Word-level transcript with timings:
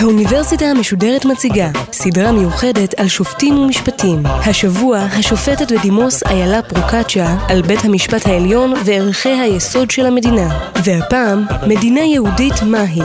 האוניברסיטה 0.00 0.64
המשודרת 0.64 1.24
מציגה 1.24 1.68
סדרה 1.92 2.32
מיוחדת 2.32 2.94
על 2.94 3.08
שופטים 3.08 3.58
ומשפטים. 3.58 4.26
השבוע 4.26 4.98
השופטת 4.98 5.72
בדימוס 5.72 6.22
איילה 6.22 6.62
פרוקצ'ה 6.62 7.46
על 7.48 7.62
בית 7.62 7.84
המשפט 7.84 8.26
העליון 8.26 8.72
וערכי 8.86 9.28
היסוד 9.28 9.90
של 9.90 10.06
המדינה. 10.06 10.70
והפעם, 10.84 11.44
מדינה 11.68 12.00
יהודית 12.00 12.54
מהי. 12.62 13.00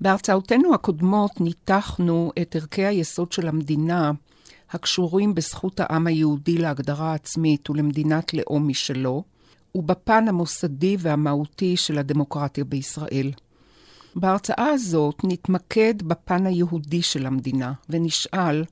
בהרצאותינו 0.00 0.74
הקודמות 0.74 1.40
ניתחנו 1.40 2.32
את 2.42 2.56
ערכי 2.56 2.84
היסוד 2.84 3.32
של 3.32 3.48
המדינה 3.48 4.10
הקשורים 4.70 5.34
בזכות 5.34 5.80
העם 5.80 6.06
היהודי 6.06 6.58
להגדרה 6.58 7.14
עצמית 7.14 7.70
ולמדינת 7.70 8.34
לאום 8.34 8.68
משלו, 8.68 9.24
ובפן 9.74 10.28
המוסדי 10.28 10.96
והמהותי 10.98 11.76
של 11.76 11.98
הדמוקרטיה 11.98 12.64
בישראל. 12.64 13.32
בהרצאה 14.16 14.68
הזאת 14.68 15.20
נתמקד 15.24 16.02
בפן 16.02 16.46
היהודי 16.46 17.02
של 17.02 17.26
המדינה, 17.26 17.72
ונשאל 17.90 18.64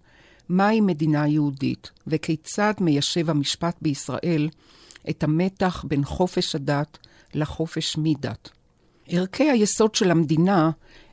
מהי 0.49 0.81
מדינה 0.81 1.29
יהודית, 1.29 1.91
וכיצד 2.07 2.75
מיישב 2.81 3.31
המשפט 3.31 3.77
בישראל 3.83 4.49
את 5.11 5.23
המתח 5.23 5.85
בין 5.89 6.05
חופש 6.05 6.55
הדת 6.55 6.99
לחופש 7.35 7.97
מדת. 7.99 8.51
ערכי 9.09 9.51
היסוד 9.51 9.95
של 9.95 10.11
המדינה 10.11 10.71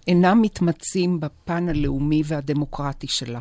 אינם 0.07 0.41
מתמצים 0.41 1.19
בפן 1.19 1.69
הלאומי 1.69 2.21
והדמוקרטי 2.25 3.07
שלה. 3.07 3.39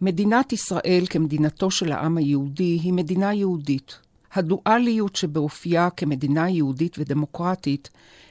מדינת 0.00 0.52
ישראל 0.52 1.04
כמדינתו 1.10 1.70
של 1.70 1.92
העם 1.92 2.16
היהודי 2.16 2.78
היא 2.82 2.92
מדינה 2.92 3.34
יהודית. 3.34 3.98
הדואליות 4.32 5.16
שבאופייה 5.16 5.90
כמדינה 5.90 6.50
יהודית 6.50 6.96
ודמוקרטית 6.98 7.90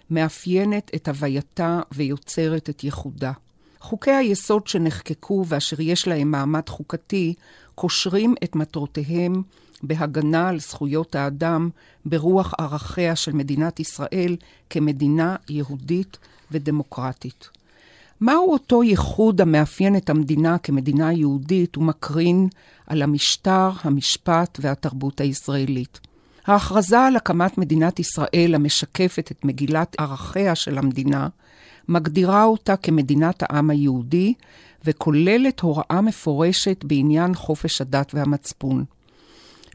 מאפיינת 0.09 0.91
את 0.95 1.07
הווייתה 1.07 1.79
ויוצרת 1.91 2.69
את 2.69 2.83
ייחודה. 2.83 3.31
חוקי 3.79 4.11
היסוד 4.11 4.67
שנחקקו 4.67 5.45
ואשר 5.47 5.81
יש 5.81 6.07
להם 6.07 6.31
מעמד 6.31 6.69
חוקתי, 6.69 7.33
קושרים 7.75 8.35
את 8.43 8.55
מטרותיהם 8.55 9.41
בהגנה 9.83 10.49
על 10.49 10.59
זכויות 10.59 11.15
האדם 11.15 11.69
ברוח 12.05 12.53
ערכיה 12.57 13.15
של 13.15 13.31
מדינת 13.31 13.79
ישראל 13.79 14.35
כמדינה 14.69 15.35
יהודית 15.49 16.17
ודמוקרטית. 16.51 17.56
מהו 18.21 18.51
אותו 18.51 18.83
ייחוד 18.83 19.41
המאפיין 19.41 19.95
את 19.95 20.09
המדינה 20.09 20.57
כמדינה 20.57 21.13
יהודית 21.13 21.77
ומקרין 21.77 22.47
על 22.87 23.01
המשטר, 23.01 23.69
המשפט 23.83 24.57
והתרבות 24.61 25.21
הישראלית? 25.21 25.99
ההכרזה 26.45 26.99
על 26.99 27.15
הקמת 27.15 27.57
מדינת 27.57 27.99
ישראל 27.99 28.51
המשקפת 28.55 29.31
את 29.31 29.45
מגילת 29.45 29.95
ערכיה 29.99 30.55
של 30.55 30.77
המדינה, 30.77 31.27
מגדירה 31.87 32.43
אותה 32.43 32.75
כמדינת 32.75 33.43
העם 33.43 33.69
היהודי 33.69 34.33
וכוללת 34.85 35.59
הוראה 35.59 36.01
מפורשת 36.01 36.83
בעניין 36.83 37.35
חופש 37.35 37.81
הדת 37.81 38.11
והמצפון. 38.13 38.85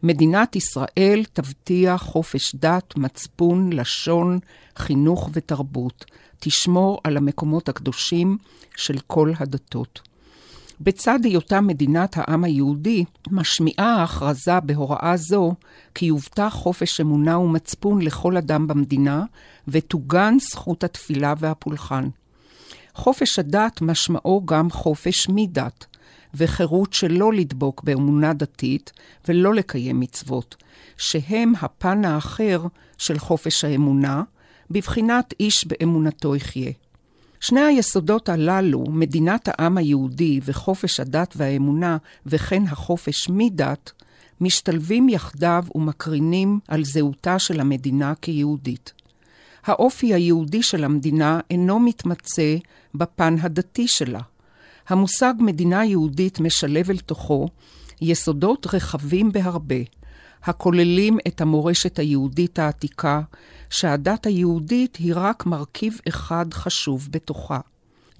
מדינת 0.02 0.56
ישראל 0.56 1.24
תבטיח 1.32 2.02
חופש 2.02 2.54
דת, 2.54 2.96
מצפון, 2.96 3.72
לשון, 3.72 4.38
חינוך 4.76 5.30
ותרבות. 5.32 6.04
תשמור 6.44 7.00
על 7.04 7.16
המקומות 7.16 7.68
הקדושים 7.68 8.38
של 8.76 8.98
כל 9.06 9.32
הדתות. 9.38 10.00
בצד 10.80 11.18
היותה 11.24 11.60
מדינת 11.60 12.14
העם 12.16 12.44
היהודי, 12.44 13.04
משמיעה 13.30 13.94
ההכרזה 13.96 14.60
בהוראה 14.60 15.16
זו 15.16 15.54
כי 15.94 16.06
יובטח 16.06 16.48
חופש 16.52 17.00
אמונה 17.00 17.38
ומצפון 17.38 18.02
לכל 18.02 18.36
אדם 18.36 18.66
במדינה, 18.66 19.24
ותוגן 19.68 20.34
זכות 20.40 20.84
התפילה 20.84 21.34
והפולחן. 21.38 22.08
חופש 22.94 23.38
הדת 23.38 23.82
משמעו 23.82 24.46
גם 24.46 24.70
חופש 24.70 25.28
מדת, 25.28 25.86
וחירות 26.34 26.92
שלא 26.92 27.32
לדבוק 27.32 27.82
באמונה 27.84 28.32
דתית 28.32 28.92
ולא 29.28 29.54
לקיים 29.54 30.00
מצוות, 30.00 30.56
שהם 30.96 31.52
הפן 31.60 32.04
האחר 32.04 32.66
של 32.98 33.18
חופש 33.18 33.64
האמונה, 33.64 34.22
בבחינת 34.72 35.34
איש 35.40 35.66
באמונתו 35.66 36.36
יחיה. 36.36 36.72
שני 37.40 37.60
היסודות 37.60 38.28
הללו, 38.28 38.84
מדינת 38.88 39.48
העם 39.48 39.78
היהודי 39.78 40.40
וחופש 40.44 41.00
הדת 41.00 41.34
והאמונה, 41.36 41.96
וכן 42.26 42.62
החופש 42.66 43.28
מדת, 43.28 43.92
משתלבים 44.40 45.08
יחדיו 45.08 45.64
ומקרינים 45.74 46.60
על 46.68 46.84
זהותה 46.84 47.38
של 47.38 47.60
המדינה 47.60 48.12
כיהודית. 48.22 48.92
האופי 49.64 50.14
היהודי 50.14 50.62
של 50.62 50.84
המדינה 50.84 51.40
אינו 51.50 51.78
מתמצא 51.80 52.56
בפן 52.94 53.36
הדתי 53.40 53.88
שלה. 53.88 54.20
המושג 54.88 55.34
מדינה 55.38 55.84
יהודית 55.84 56.40
משלב 56.40 56.90
אל 56.90 56.98
תוכו 56.98 57.48
יסודות 58.00 58.66
רחבים 58.74 59.32
בהרבה, 59.32 59.76
הכוללים 60.44 61.18
את 61.26 61.40
המורשת 61.40 61.98
היהודית 61.98 62.58
העתיקה, 62.58 63.20
שהדת 63.70 64.26
היהודית 64.26 64.96
היא 64.96 65.12
רק 65.16 65.46
מרכיב 65.46 65.98
אחד 66.08 66.46
חשוב 66.52 67.08
בתוכה, 67.10 67.60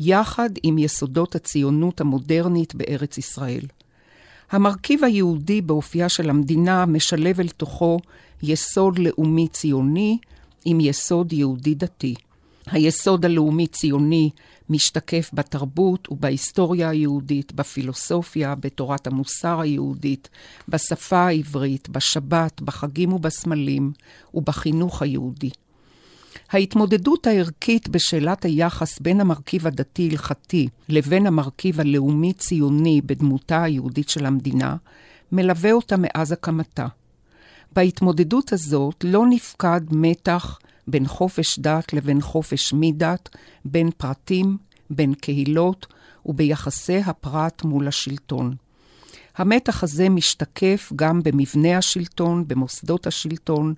יחד 0.01 0.51
עם 0.63 0.79
יסודות 0.79 1.35
הציונות 1.35 2.01
המודרנית 2.01 2.75
בארץ 2.75 3.19
ישראל. 3.19 3.67
המרכיב 4.51 5.05
היהודי 5.05 5.61
באופייה 5.61 6.09
של 6.09 6.31
המדינה 6.31 6.87
משלב 6.87 7.41
אל 7.41 7.49
תוכו 7.49 7.99
יסוד 8.43 8.99
לאומי 8.99 9.49
ציוני 9.49 10.19
עם 10.65 10.81
יסוד 10.81 11.33
יהודי 11.33 11.75
דתי. 11.75 12.15
היסוד 12.67 13.25
הלאומי-ציוני 13.25 14.31
משתקף 14.73 15.31
בתרבות 15.33 16.09
ובהיסטוריה 16.11 16.89
היהודית, 16.91 17.53
בפילוסופיה, 17.53 18.55
בתורת 18.55 19.07
המוסר 19.07 19.61
היהודית, 19.61 20.29
בשפה 20.69 21.17
העברית, 21.19 21.89
בשבת, 21.89 22.61
בחגים 22.61 23.13
ובסמלים, 23.13 23.93
ובחינוך 24.35 25.03
היהודי. 25.03 25.51
ההתמודדות 26.51 27.27
הערכית 27.27 27.89
בשאלת 27.89 28.45
היחס 28.45 28.99
בין 28.99 29.21
המרכיב 29.21 29.67
הדתי-הלכתי 29.67 30.69
לבין 30.89 31.27
המרכיב 31.27 31.81
הלאומי-ציוני 31.81 33.01
בדמותה 33.01 33.63
היהודית 33.63 34.09
של 34.09 34.27
המדינה, 34.27 34.77
מלווה 35.33 35.73
אותה 35.73 35.97
מאז 35.99 36.33
הקמתה. 36.33 36.87
בהתמודדות 37.73 38.53
הזאת 38.53 39.05
לא 39.05 39.27
נפקד 39.31 39.81
מתח 39.91 40.59
בין 40.87 41.07
חופש 41.07 41.59
דת 41.59 41.93
לבין 41.93 42.21
חופש 42.21 42.73
מדת, 42.77 43.29
בין 43.65 43.91
פרטים, 43.97 44.57
בין 44.91 45.15
קהילות 45.15 45.87
וביחסי 46.27 46.99
הפרט 46.99 47.65
מול 47.65 47.89
השלטון. 47.89 48.55
המתח 49.37 49.83
הזה 49.83 50.09
משתקף 50.09 50.93
גם 50.97 51.23
במבנה 51.23 51.79
השלטון, 51.79 52.49
במוסדות 52.49 53.07
השלטון 53.07 53.75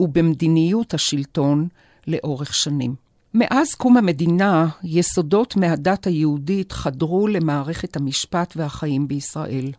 ובמדיניות 0.00 0.94
השלטון 0.94 1.68
לאורך 2.06 2.54
שנים. 2.54 2.94
מאז 3.34 3.74
קום 3.74 3.96
המדינה, 3.96 4.68
יסודות 4.84 5.56
מהדת 5.56 6.06
היהודית 6.06 6.72
חדרו 6.72 7.26
למערכת 7.26 7.96
המשפט 7.96 8.54
והחיים 8.56 9.08
בישראל. 9.08 9.72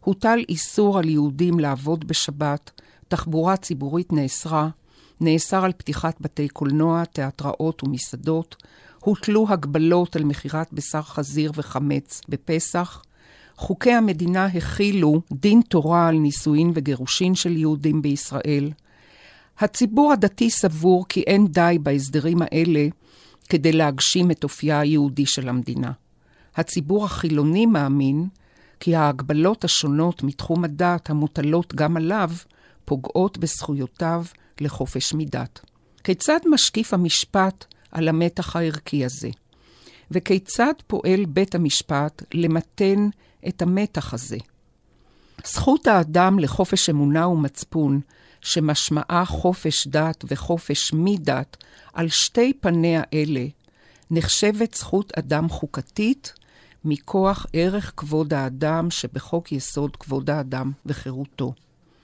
הוטל 0.00 0.38
איסור 0.48 0.98
על 0.98 1.08
יהודים 1.08 1.60
לעבוד 1.60 2.08
בשבת, 2.08 2.70
תחבורה 3.08 3.56
ציבורית 3.56 4.12
נאסרה, 4.12 4.68
נאסר 5.20 5.64
על 5.64 5.72
פתיחת 5.72 6.20
בתי 6.20 6.48
קולנוע, 6.48 7.04
תיאטראות 7.04 7.82
ומסעדות, 7.84 8.56
הוטלו 9.00 9.46
הגבלות 9.48 10.16
על 10.16 10.24
מכירת 10.24 10.72
בשר 10.72 11.02
חזיר 11.02 11.52
וחמץ 11.54 12.20
בפסח, 12.28 13.02
חוקי 13.56 13.92
המדינה 13.92 14.46
הכילו 14.46 15.22
דין 15.32 15.60
תורה 15.68 16.08
על 16.08 16.14
נישואין 16.14 16.72
וגירושין 16.74 17.34
של 17.34 17.56
יהודים 17.56 18.02
בישראל. 18.02 18.70
הציבור 19.58 20.12
הדתי 20.12 20.50
סבור 20.50 21.06
כי 21.08 21.20
אין 21.20 21.46
די 21.46 21.78
בהסדרים 21.82 22.38
האלה 22.42 22.88
כדי 23.48 23.72
להגשים 23.72 24.30
את 24.30 24.44
אופייה 24.44 24.80
היהודי 24.80 25.26
של 25.26 25.48
המדינה. 25.48 25.92
הציבור 26.56 27.04
החילוני 27.04 27.66
מאמין 27.66 28.26
כי 28.80 28.96
ההגבלות 28.96 29.64
השונות 29.64 30.22
מתחום 30.22 30.64
הדת 30.64 31.10
המוטלות 31.10 31.74
גם 31.74 31.96
עליו 31.96 32.30
פוגעות 32.84 33.38
בזכויותיו 33.38 34.24
לחופש 34.60 35.14
מדת. 35.14 35.60
כיצד 36.04 36.38
משקיף 36.50 36.94
המשפט 36.94 37.64
על 37.92 38.08
המתח 38.08 38.56
הערכי 38.56 39.04
הזה? 39.04 39.28
וכיצד 40.10 40.72
פועל 40.86 41.24
בית 41.24 41.54
המשפט 41.54 42.22
למתן 42.34 43.08
את 43.48 43.62
המתח 43.62 44.14
הזה? 44.14 44.36
זכות 45.44 45.86
האדם 45.86 46.38
לחופש 46.38 46.90
אמונה 46.90 47.28
ומצפון, 47.28 48.00
שמשמעה 48.40 49.24
חופש 49.24 49.86
דת 49.86 50.24
וחופש 50.28 50.92
מדת, 50.92 51.56
על 51.92 52.08
שתי 52.08 52.52
פניה 52.60 53.02
אלה, 53.14 53.46
נחשבת 54.10 54.74
זכות 54.74 55.12
אדם 55.18 55.48
חוקתית, 55.48 56.32
מכוח 56.84 57.46
ערך 57.52 57.92
כבוד 57.96 58.34
האדם 58.34 58.90
שבחוק 58.90 59.52
יסוד 59.52 59.96
כבוד 59.96 60.30
האדם 60.30 60.72
וחירותו. 60.86 61.52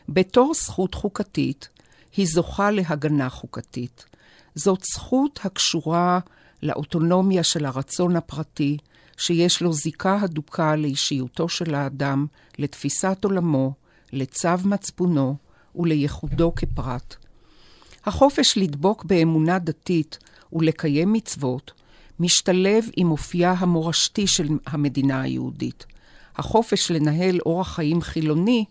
בתור 0.09 0.55
זכות 0.55 0.95
חוקתית, 0.95 1.69
היא 2.17 2.27
זוכה 2.27 2.71
להגנה 2.71 3.29
חוקתית. 3.29 4.05
זאת 4.55 4.81
זכות 4.95 5.41
הקשורה 5.45 6.21
לאוטונומיה 6.63 7.43
של 7.43 7.65
הרצון 7.65 8.17
הפרטי, 8.17 8.77
שיש 9.17 9.63
לו 9.63 9.73
זיקה 9.73 10.19
הדוקה 10.21 10.77
לאישיותו 10.77 11.49
של 11.49 11.75
האדם, 11.75 12.27
לתפיסת 12.59 13.25
עולמו, 13.25 13.73
לצו 14.13 14.49
מצפונו 14.65 15.37
ולייחודו 15.77 16.53
כפרט. 16.57 17.17
החופש 18.05 18.59
לדבוק 18.59 19.05
באמונה 19.05 19.59
דתית 19.59 20.19
ולקיים 20.53 21.13
מצוות 21.13 21.73
משתלב 22.21 22.85
עם 22.97 23.11
אופייה 23.11 23.53
המורשתי 23.53 24.27
של 24.27 24.49
המדינה 24.67 25.21
היהודית. 25.21 25.87
החופש 26.37 26.91
לנהל 26.91 27.39
אורח 27.47 27.75
חיים 27.75 28.03
חילוני 28.03 28.65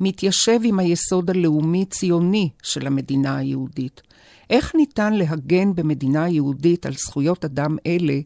מתיישב 0.00 0.60
עם 0.64 0.78
היסוד 0.78 1.30
הלאומי-ציוני 1.30 2.48
של 2.62 2.86
המדינה 2.86 3.36
היהודית. 3.36 4.02
איך 4.50 4.74
ניתן 4.74 5.12
להגן 5.12 5.74
במדינה 5.74 6.28
יהודית 6.28 6.86
על 6.86 6.92
זכויות 6.92 7.44
אדם 7.44 7.76
אלה, 7.86 8.20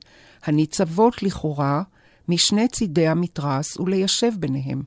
הניצבות 0.44 1.22
לכאורה 1.22 1.82
משני 2.28 2.68
צידי 2.68 3.08
המתרס 3.08 3.76
וליישב 3.76 4.32
ביניהם? 4.38 4.82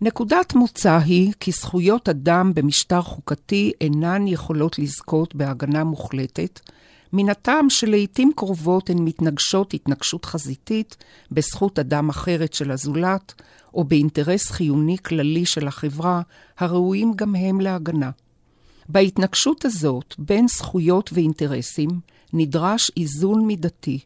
נקודת 0.00 0.54
מוצא 0.54 0.98
היא 1.04 1.32
כי 1.40 1.52
זכויות 1.52 2.08
אדם 2.08 2.52
במשטר 2.54 3.02
חוקתי 3.02 3.72
אינן 3.80 4.26
יכולות 4.26 4.78
לזכות 4.78 5.34
בהגנה 5.34 5.84
מוחלטת, 5.84 6.60
מן 7.12 7.28
הטעם 7.28 7.70
שלעיתים 7.70 8.32
קרובות 8.36 8.90
הן 8.90 8.98
מתנגשות 8.98 9.74
התנגשות 9.74 10.24
חזיתית 10.24 10.96
בזכות 11.30 11.78
אדם 11.78 12.08
אחרת 12.08 12.52
של 12.52 12.70
הזולת, 12.70 13.34
או 13.76 13.84
באינטרס 13.84 14.50
חיוני 14.50 14.96
כללי 14.98 15.46
של 15.46 15.68
החברה, 15.68 16.22
הראויים 16.58 17.12
גם 17.16 17.34
הם 17.34 17.60
להגנה. 17.60 18.10
בהתנגשות 18.88 19.64
הזאת 19.64 20.14
בין 20.18 20.48
זכויות 20.48 21.10
ואינטרסים 21.12 21.88
נדרש 22.32 22.90
איזון 22.96 23.46
מידתי, 23.46 23.98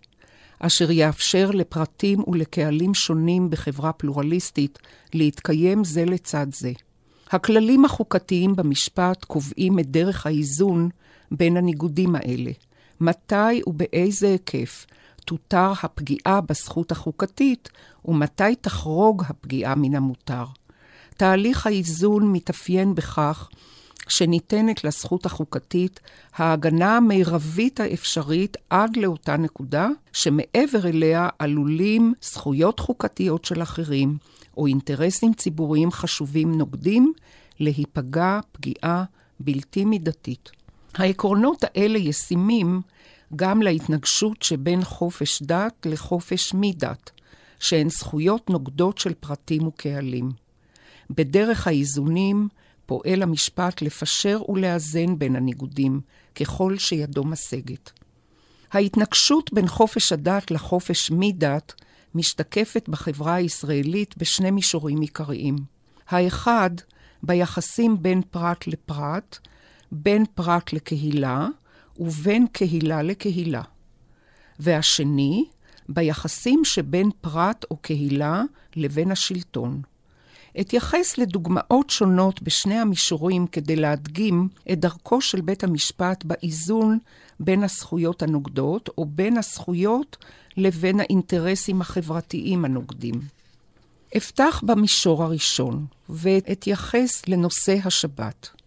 אשר 0.60 0.90
יאפשר 0.90 1.50
לפרטים 1.50 2.18
ולקהלים 2.26 2.94
שונים 2.94 3.50
בחברה 3.50 3.92
פלורליסטית 3.92 4.78
להתקיים 5.14 5.84
זה 5.84 6.04
לצד 6.04 6.46
זה. 6.52 6.72
הכללים 7.30 7.84
החוקתיים 7.84 8.56
במשפט 8.56 9.24
קובעים 9.24 9.78
את 9.78 9.90
דרך 9.90 10.26
האיזון 10.26 10.88
בין 11.30 11.56
הניגודים 11.56 12.14
האלה. 12.14 12.50
מתי 13.00 13.62
ובאיזה 13.66 14.28
היקף 14.28 14.86
תותר 15.24 15.72
הפגיעה 15.82 16.40
בזכות 16.40 16.92
החוקתית 16.92 17.70
ומתי 18.04 18.54
תחרוג 18.60 19.22
הפגיעה 19.28 19.74
מן 19.74 19.94
המותר. 19.94 20.44
תהליך 21.16 21.66
האיזון 21.66 22.32
מתאפיין 22.32 22.94
בכך 22.94 23.48
שניתנת 24.08 24.84
לזכות 24.84 25.26
החוקתית 25.26 26.00
ההגנה 26.34 26.96
המרבית 26.96 27.80
האפשרית 27.80 28.56
עד 28.70 28.96
לאותה 28.96 29.36
נקודה, 29.36 29.88
שמעבר 30.12 30.88
אליה 30.88 31.28
עלולים 31.38 32.14
זכויות 32.22 32.80
חוקתיות 32.80 33.44
של 33.44 33.62
אחרים 33.62 34.16
או 34.56 34.66
אינטרסים 34.66 35.34
ציבוריים 35.34 35.90
חשובים 35.90 36.54
נוגדים 36.54 37.12
להיפגע 37.60 38.40
פגיעה 38.52 39.04
בלתי 39.40 39.84
מידתית. 39.84 40.50
העקרונות 40.94 41.64
האלה 41.64 41.98
ישימים 41.98 42.80
גם 43.36 43.62
להתנגשות 43.62 44.42
שבין 44.42 44.84
חופש 44.84 45.42
דת 45.42 45.86
לחופש 45.86 46.52
מדת, 46.54 47.10
שהן 47.58 47.88
זכויות 47.88 48.50
נוגדות 48.50 48.98
של 48.98 49.14
פרטים 49.14 49.66
וקהלים. 49.66 50.30
בדרך 51.10 51.66
האיזונים 51.66 52.48
פועל 52.86 53.22
המשפט 53.22 53.82
לפשר 53.82 54.50
ולאזן 54.50 55.18
בין 55.18 55.36
הניגודים, 55.36 56.00
ככל 56.34 56.78
שידו 56.78 57.24
משגת. 57.24 57.90
ההתנגשות 58.72 59.52
בין 59.52 59.68
חופש 59.68 60.12
הדת 60.12 60.50
לחופש 60.50 61.10
מדת 61.10 61.74
משתקפת 62.14 62.88
בחברה 62.88 63.34
הישראלית 63.34 64.18
בשני 64.18 64.50
מישורים 64.50 65.00
עיקריים. 65.00 65.56
האחד, 66.08 66.70
ביחסים 67.22 68.02
בין 68.02 68.22
פרט 68.30 68.66
לפרט, 68.66 69.38
בין 69.92 70.24
פרט 70.34 70.72
לקהילה 70.72 71.48
ובין 72.00 72.46
קהילה 72.52 73.02
לקהילה. 73.02 73.62
והשני, 74.58 75.44
ביחסים 75.88 76.64
שבין 76.64 77.10
פרט 77.20 77.64
או 77.70 77.76
קהילה 77.76 78.42
לבין 78.76 79.10
השלטון. 79.10 79.82
אתייחס 80.60 81.18
לדוגמאות 81.18 81.90
שונות 81.90 82.42
בשני 82.42 82.78
המישורים 82.78 83.46
כדי 83.46 83.76
להדגים 83.76 84.48
את 84.72 84.80
דרכו 84.80 85.20
של 85.20 85.40
בית 85.40 85.64
המשפט 85.64 86.24
באיזון 86.24 86.98
בין 87.40 87.64
הזכויות 87.64 88.22
הנוגדות, 88.22 88.88
או 88.98 89.04
בין 89.04 89.38
הזכויות 89.38 90.16
לבין 90.56 91.00
האינטרסים 91.00 91.80
החברתיים 91.80 92.64
הנוגדים. 92.64 93.20
אפתח 94.16 94.62
במישור 94.66 95.24
הראשון, 95.24 95.86
ואתייחס 96.08 97.28
לנושא 97.28 97.76
השבת. 97.84 98.59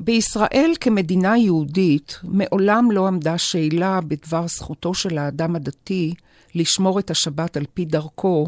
בישראל 0.00 0.72
כמדינה 0.80 1.38
יהודית 1.38 2.20
מעולם 2.22 2.90
לא 2.90 3.06
עמדה 3.06 3.38
שאלה 3.38 4.00
בדבר 4.00 4.46
זכותו 4.46 4.94
של 4.94 5.18
האדם 5.18 5.56
הדתי 5.56 6.14
לשמור 6.54 6.98
את 6.98 7.10
השבת 7.10 7.56
על 7.56 7.64
פי 7.74 7.84
דרכו 7.84 8.46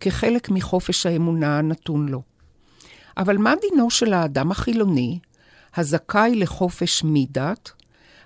כחלק 0.00 0.50
מחופש 0.50 1.06
האמונה 1.06 1.58
הנתון 1.58 2.08
לו. 2.08 2.22
אבל 3.16 3.38
מה 3.38 3.54
דינו 3.60 3.90
של 3.90 4.12
האדם 4.12 4.50
החילוני, 4.50 5.18
הזכאי 5.76 6.34
לחופש 6.34 7.02
מדת, 7.04 7.70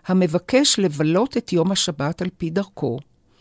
המבקש 0.06 0.78
לבלות 0.78 1.36
את 1.36 1.52
יום 1.52 1.72
השבת 1.72 2.22
על 2.22 2.28
פי 2.38 2.50
דרכו, 2.50 2.98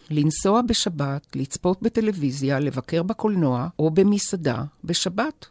לנסוע 0.09 0.61
בשבת, 0.61 1.35
לצפות 1.35 1.81
בטלוויזיה, 1.81 2.59
לבקר 2.59 3.03
בקולנוע 3.03 3.67
או 3.79 3.91
במסעדה 3.91 4.63
בשבת? 4.83 5.45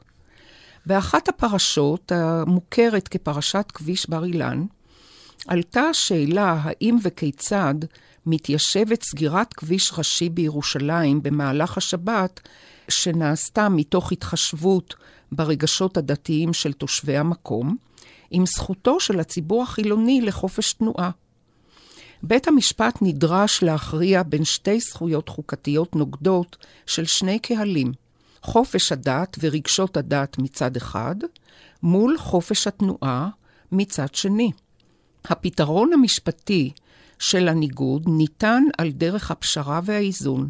באחת 0.90 1.28
הפרשות, 1.28 2.12
המוכרת 2.12 3.08
כפרשת 3.08 3.64
כביש 3.74 4.08
בר 4.08 4.24
אילן, 4.24 4.64
עלתה 5.48 5.80
השאלה 5.80 6.58
האם 6.62 6.96
וכיצד 7.02 7.74
מתיישבת 8.26 9.02
סגירת 9.02 9.52
כביש 9.52 9.92
ראשי 9.98 10.28
בירושלים 10.28 11.22
במהלך 11.22 11.78
השבת, 11.78 12.40
שנעשתה 12.88 13.68
מתוך 13.68 14.12
התחשבות 14.12 14.94
ברגשות 15.32 15.96
הדתיים 15.96 16.52
של 16.52 16.72
תושבי 16.72 17.16
המקום, 17.16 17.76
עם 18.30 18.46
זכותו 18.46 19.00
של 19.00 19.20
הציבור 19.20 19.62
החילוני 19.62 20.20
לחופש 20.20 20.72
תנועה. 20.72 21.10
בית 22.22 22.48
המשפט 22.48 22.98
נדרש 23.02 23.62
להכריע 23.62 24.22
בין 24.22 24.44
שתי 24.44 24.80
זכויות 24.80 25.28
חוקתיות 25.28 25.96
נוגדות 25.96 26.56
של 26.86 27.04
שני 27.04 27.38
קהלים, 27.38 27.92
חופש 28.42 28.92
הדת 28.92 29.36
ורגשות 29.40 29.96
הדת 29.96 30.38
מצד 30.38 30.76
אחד, 30.76 31.14
מול 31.82 32.18
חופש 32.18 32.66
התנועה 32.66 33.28
מצד 33.72 34.14
שני. 34.14 34.52
הפתרון 35.24 35.92
המשפטי 35.92 36.70
של 37.18 37.48
הניגוד 37.48 38.04
ניתן 38.06 38.62
על 38.78 38.90
דרך 38.90 39.30
הפשרה 39.30 39.80
והאיזון, 39.84 40.48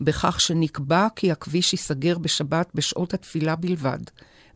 בכך 0.00 0.40
שנקבע 0.40 1.08
כי 1.16 1.32
הכביש 1.32 1.72
ייסגר 1.72 2.18
בשבת 2.18 2.70
בשעות 2.74 3.14
התפילה 3.14 3.56
בלבד, 3.56 3.98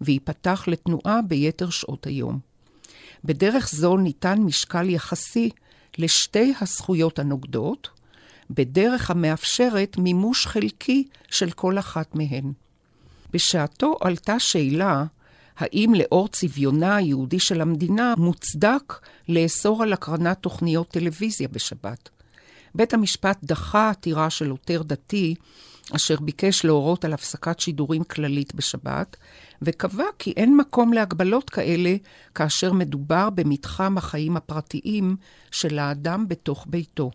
וייפתח 0.00 0.64
לתנועה 0.66 1.22
ביתר 1.22 1.70
שעות 1.70 2.06
היום. 2.06 2.38
בדרך 3.24 3.68
זו 3.74 3.96
ניתן 3.96 4.38
משקל 4.38 4.90
יחסי 4.90 5.50
לשתי 5.98 6.54
הזכויות 6.60 7.18
הנוגדות, 7.18 7.88
בדרך 8.50 9.10
המאפשרת 9.10 9.98
מימוש 9.98 10.46
חלקי 10.46 11.08
של 11.30 11.50
כל 11.50 11.78
אחת 11.78 12.14
מהן. 12.14 12.52
בשעתו 13.34 13.96
עלתה 14.00 14.38
שאלה 14.38 15.04
האם 15.56 15.92
לאור 15.94 16.28
צביונה 16.28 16.96
היהודי 16.96 17.40
של 17.40 17.60
המדינה 17.60 18.14
מוצדק 18.16 18.94
לאסור 19.28 19.82
על 19.82 19.92
הקרנת 19.92 20.38
תוכניות 20.38 20.88
טלוויזיה 20.88 21.48
בשבת. 21.48 22.08
בית 22.74 22.94
המשפט 22.94 23.38
דחה 23.44 23.90
עתירה 23.90 24.30
של 24.30 24.50
עותר 24.50 24.82
דתי, 24.82 25.34
אשר 25.96 26.20
ביקש 26.20 26.64
להורות 26.64 27.04
על 27.04 27.12
הפסקת 27.12 27.60
שידורים 27.60 28.04
כללית 28.04 28.54
בשבת, 28.54 29.16
וקבע 29.62 30.06
כי 30.18 30.32
אין 30.36 30.56
מקום 30.56 30.92
להגבלות 30.92 31.50
כאלה 31.50 31.96
כאשר 32.34 32.72
מדובר 32.72 33.30
במתחם 33.30 33.98
החיים 33.98 34.36
הפרטיים 34.36 35.16
של 35.50 35.78
האדם 35.78 36.28
בתוך 36.28 36.66
ביתו. 36.68 37.10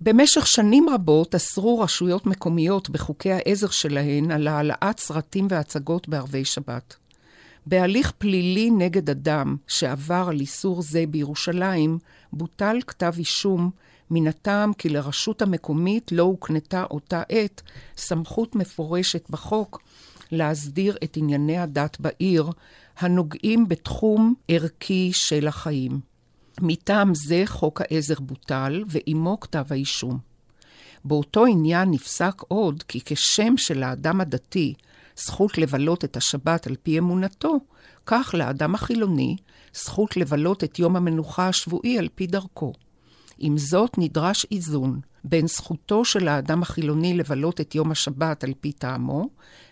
במשך 0.00 0.46
שנים 0.46 0.88
רבות 0.88 1.34
אסרו 1.34 1.78
רשויות 1.78 2.26
מקומיות 2.26 2.90
בחוקי 2.90 3.32
העזר 3.32 3.68
שלהן 3.68 4.30
על 4.30 4.48
העלאת 4.48 4.98
סרטים 4.98 5.46
והצגות 5.50 6.08
בערבי 6.08 6.44
שבת. 6.44 6.96
בהליך 7.66 8.12
פלילי 8.18 8.70
נגד 8.70 9.10
אדם 9.10 9.56
שעבר 9.66 10.26
על 10.28 10.40
איסור 10.40 10.82
זה 10.82 11.04
בירושלים, 11.10 11.98
בוטל 12.32 12.78
כתב 12.86 13.14
אישום 13.18 13.70
מן 14.10 14.26
הטעם 14.26 14.72
כי 14.72 14.88
לרשות 14.88 15.42
המקומית 15.42 16.12
לא 16.12 16.22
הוקנתה 16.22 16.84
אותה 16.90 17.22
עת 17.28 17.62
סמכות 17.96 18.56
מפורשת 18.56 19.30
בחוק 19.30 19.82
להסדיר 20.32 20.96
את 21.04 21.16
ענייני 21.16 21.58
הדת 21.58 22.00
בעיר, 22.00 22.50
הנוגעים 22.98 23.68
בתחום 23.68 24.34
ערכי 24.48 25.10
של 25.12 25.48
החיים. 25.48 26.15
מטעם 26.60 27.14
זה 27.14 27.42
חוק 27.46 27.80
העזר 27.80 28.20
בוטל, 28.20 28.84
ועימו 28.86 29.40
כתב 29.40 29.64
האישום. 29.70 30.18
באותו 31.04 31.46
עניין 31.46 31.90
נפסק 31.90 32.42
עוד 32.48 32.82
כי 32.82 33.00
כשם 33.04 33.56
שלאדם 33.56 34.20
הדתי 34.20 34.74
זכות 35.16 35.58
לבלות 35.58 36.04
את 36.04 36.16
השבת 36.16 36.66
על 36.66 36.76
פי 36.82 36.98
אמונתו, 36.98 37.56
כך 38.06 38.34
לאדם 38.38 38.74
החילוני 38.74 39.36
זכות 39.74 40.16
לבלות 40.16 40.64
את 40.64 40.78
יום 40.78 40.96
המנוחה 40.96 41.48
השבועי 41.48 41.98
על 41.98 42.08
פי 42.14 42.26
דרכו. 42.26 42.72
עם 43.38 43.58
זאת 43.58 43.98
נדרש 43.98 44.46
איזון 44.50 45.00
בין 45.24 45.46
זכותו 45.46 46.04
של 46.04 46.28
האדם 46.28 46.62
החילוני 46.62 47.14
לבלות 47.14 47.60
את 47.60 47.74
יום 47.74 47.90
השבת 47.90 48.44
על 48.44 48.52
פי 48.60 48.72
טעמו, 48.72 49.28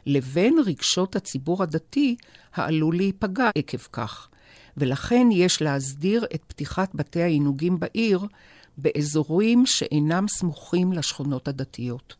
לבין 0.07 0.59
רגשות 0.67 1.17
הציבור 1.17 1.63
הדתי 1.63 2.17
העלול 2.55 2.97
להיפגע 2.97 3.51
עקב 3.59 3.79
כך. 3.93 4.29
ולכן 4.77 5.29
יש 5.33 5.63
להסדיר 5.63 6.25
את 6.35 6.43
פתיחת 6.47 6.95
בתי 6.95 7.23
העינוגים 7.23 7.81
בעיר 7.81 8.21
באזורים 8.79 9.67
שאינם 9.67 10.29
סמוכים 10.29 10.93
לשכונות 10.93 11.49
הדתיות. 11.49 12.15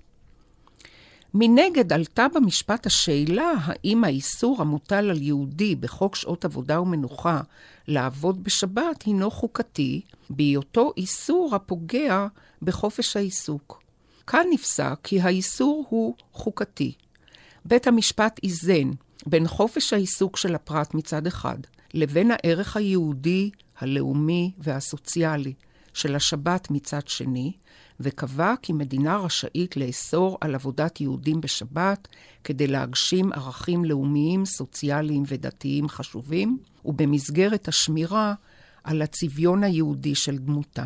מנגד 1.35 1.93
עלתה 1.93 2.27
במשפט 2.35 2.87
השאלה 2.87 3.53
האם 3.63 4.05
האיסור 4.05 4.61
המוטל 4.61 5.11
על 5.11 5.23
יהודי 5.23 5.75
בחוק 5.75 6.17
שעות 6.17 6.45
עבודה 6.45 6.81
ומנוחה 6.81 7.41
לעבוד 7.89 8.45
בשבת 8.45 9.03
הינו 9.03 9.31
חוקתי, 9.31 10.01
בהיותו 10.31 10.93
איסור 10.97 11.55
הפוגע 11.55 12.27
בחופש 12.63 13.17
העיסוק. 13.17 13.83
כאן 14.27 14.47
נפסק 14.51 14.99
כי 15.03 15.21
האיסור 15.21 15.85
הוא 15.89 16.15
חוקתי. 16.33 16.93
בית 17.65 17.87
המשפט 17.87 18.41
איזן 18.43 18.91
בין 19.27 19.49
חופש 19.49 19.93
העיסוק 19.93 20.37
של 20.37 20.55
הפרט 20.55 20.95
מצד 20.95 21.27
אחד, 21.27 21.59
לבין 21.95 22.31
הערך 22.31 22.77
היהודי, 22.77 23.51
הלאומי 23.79 24.53
והסוציאלי 24.59 25.53
של 25.95 26.17
השבת 26.17 26.71
מצד 26.71 27.09
שני, 27.09 27.53
וקבע 28.01 28.55
כי 28.63 28.73
מדינה 28.73 29.17
רשאית 29.17 29.77
לאסור 29.77 30.39
על 30.41 30.55
עבודת 30.55 31.01
יהודים 31.01 31.41
בשבת 31.41 32.09
כדי 32.45 32.67
להגשים 32.67 33.33
ערכים 33.33 33.85
לאומיים, 33.85 34.45
סוציאליים 34.45 35.23
ודתיים 35.27 35.89
חשובים, 35.89 36.59
ובמסגרת 36.85 37.69
השמירה 37.69 38.35
על 38.85 39.03
הצביון 39.03 39.65
היהודי 39.65 40.15
של 40.15 40.39
דמותה. 40.39 40.85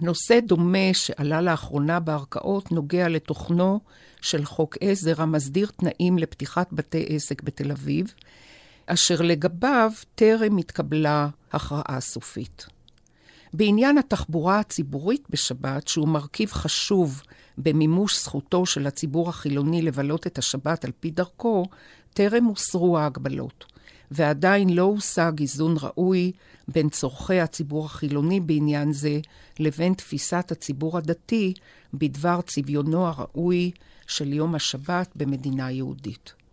נושא 0.00 0.40
דומה 0.40 0.92
שעלה 0.92 1.40
לאחרונה 1.40 2.00
בערכאות 2.00 2.72
נוגע 2.72 3.08
לתוכנו 3.08 3.80
של 4.20 4.44
חוק 4.44 4.76
עזר 4.80 5.22
המסדיר 5.22 5.70
תנאים 5.76 6.18
לפתיחת 6.18 6.72
בתי 6.72 7.06
עסק 7.08 7.42
בתל 7.42 7.70
אביב, 7.70 8.14
אשר 8.86 9.22
לגביו 9.22 9.92
טרם 10.14 10.56
התקבלה 10.56 11.28
הכרעה 11.52 12.00
סופית. 12.00 12.66
בעניין 13.52 13.98
התחבורה 13.98 14.58
הציבורית 14.58 15.24
בשבת, 15.30 15.88
שהוא 15.88 16.08
מרכיב 16.08 16.52
חשוב 16.52 17.22
במימוש 17.58 18.22
זכותו 18.22 18.66
של 18.66 18.86
הציבור 18.86 19.28
החילוני 19.28 19.82
לבלות 19.82 20.26
את 20.26 20.38
השבת 20.38 20.84
על 20.84 20.90
פי 21.00 21.10
דרכו, 21.10 21.66
טרם 22.14 22.44
הוסרו 22.44 22.98
ההגבלות, 22.98 23.64
ועדיין 24.10 24.68
לא 24.68 24.82
הושג 24.82 25.32
איזון 25.40 25.76
ראוי 25.80 26.32
בין 26.68 26.88
צורכי 26.88 27.40
הציבור 27.40 27.86
החילוני 27.86 28.40
בעניין 28.40 28.92
זה 28.92 29.20
לבין 29.58 29.94
תפיסת 29.94 30.52
הציבור 30.52 30.98
הדתי 30.98 31.54
בדבר 31.94 32.40
צביונו 32.40 33.06
הראוי 33.06 33.70
של 34.06 34.32
יום 34.32 34.54
השבת 34.54 35.12
במדינה 35.16 35.70
יהודית. 35.70 36.43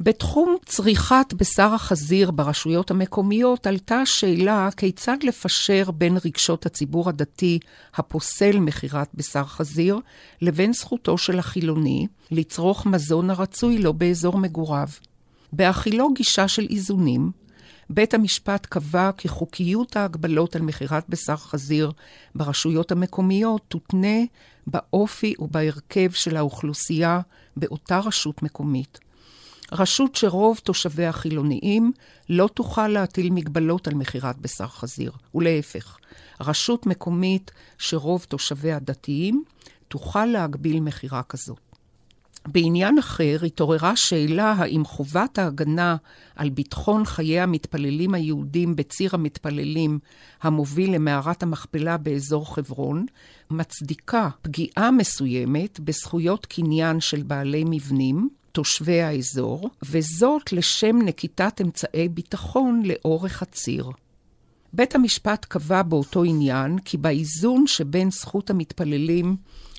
בתחום 0.00 0.56
צריכת 0.64 1.34
בשר 1.36 1.74
החזיר 1.74 2.30
ברשויות 2.30 2.90
המקומיות 2.90 3.66
עלתה 3.66 3.96
השאלה 3.96 4.68
כיצד 4.76 5.16
לפשר 5.22 5.90
בין 5.90 6.16
רגשות 6.24 6.66
הציבור 6.66 7.08
הדתי 7.08 7.58
הפוסל 7.94 8.58
מכירת 8.58 9.08
בשר 9.14 9.44
חזיר 9.44 9.98
לבין 10.42 10.72
זכותו 10.72 11.18
של 11.18 11.38
החילוני 11.38 12.06
לצרוך 12.30 12.86
מזון 12.86 13.30
הרצוי 13.30 13.78
לו 13.78 13.94
באזור 13.94 14.38
מגוריו. 14.38 14.88
בהכילו 15.52 16.12
גישה 16.12 16.48
של 16.48 16.66
איזונים, 16.70 17.30
בית 17.90 18.14
המשפט 18.14 18.66
קבע 18.66 19.10
כי 19.16 19.28
חוקיות 19.28 19.96
ההגבלות 19.96 20.56
על 20.56 20.62
מכירת 20.62 21.04
בשר 21.08 21.36
חזיר 21.36 21.92
ברשויות 22.34 22.92
המקומיות 22.92 23.62
תותנה 23.68 24.18
באופי 24.66 25.34
ובהרכב 25.38 26.10
של 26.12 26.36
האוכלוסייה 26.36 27.20
באותה 27.56 27.98
רשות 27.98 28.42
מקומית. 28.42 29.07
רשות 29.72 30.14
שרוב 30.14 30.60
תושביה 30.64 31.12
חילוניים 31.12 31.92
לא 32.28 32.48
תוכל 32.54 32.88
להטיל 32.88 33.30
מגבלות 33.30 33.88
על 33.88 33.94
מכירת 33.94 34.38
בשר 34.38 34.66
חזיר, 34.66 35.12
ולהפך, 35.34 35.98
רשות 36.40 36.86
מקומית 36.86 37.50
שרוב 37.78 38.26
תושביה 38.28 38.78
דתיים 38.78 39.44
תוכל 39.88 40.24
להגביל 40.26 40.80
מכירה 40.80 41.22
כזאת. 41.22 41.58
בעניין 42.46 42.98
אחר 42.98 43.36
התעוררה 43.46 43.96
שאלה 43.96 44.52
האם 44.52 44.84
חובת 44.84 45.38
ההגנה 45.38 45.96
על 46.36 46.50
ביטחון 46.50 47.04
חיי 47.04 47.40
המתפללים 47.40 48.14
היהודים 48.14 48.76
בציר 48.76 49.10
המתפללים 49.12 49.98
המוביל 50.42 50.94
למערת 50.94 51.42
המכפלה 51.42 51.96
באזור 51.96 52.54
חברון, 52.54 53.06
מצדיקה 53.50 54.28
פגיעה 54.42 54.90
מסוימת 54.90 55.80
בזכויות 55.80 56.46
קניין 56.46 57.00
של 57.00 57.22
בעלי 57.22 57.64
מבנים, 57.66 58.28
תושבי 58.52 59.02
האזור, 59.02 59.70
וזאת 59.82 60.52
לשם 60.52 60.98
נקיטת 61.04 61.60
אמצעי 61.60 62.08
ביטחון 62.08 62.82
לאורך 62.84 63.42
הציר. 63.42 63.90
בית 64.72 64.94
המשפט 64.94 65.44
קבע 65.44 65.82
באותו 65.82 66.24
עניין 66.24 66.78
כי 66.78 66.96
באיזון 66.96 67.66
שבין 67.66 68.10
זכות 68.10 68.50
המתפללים 68.50 69.36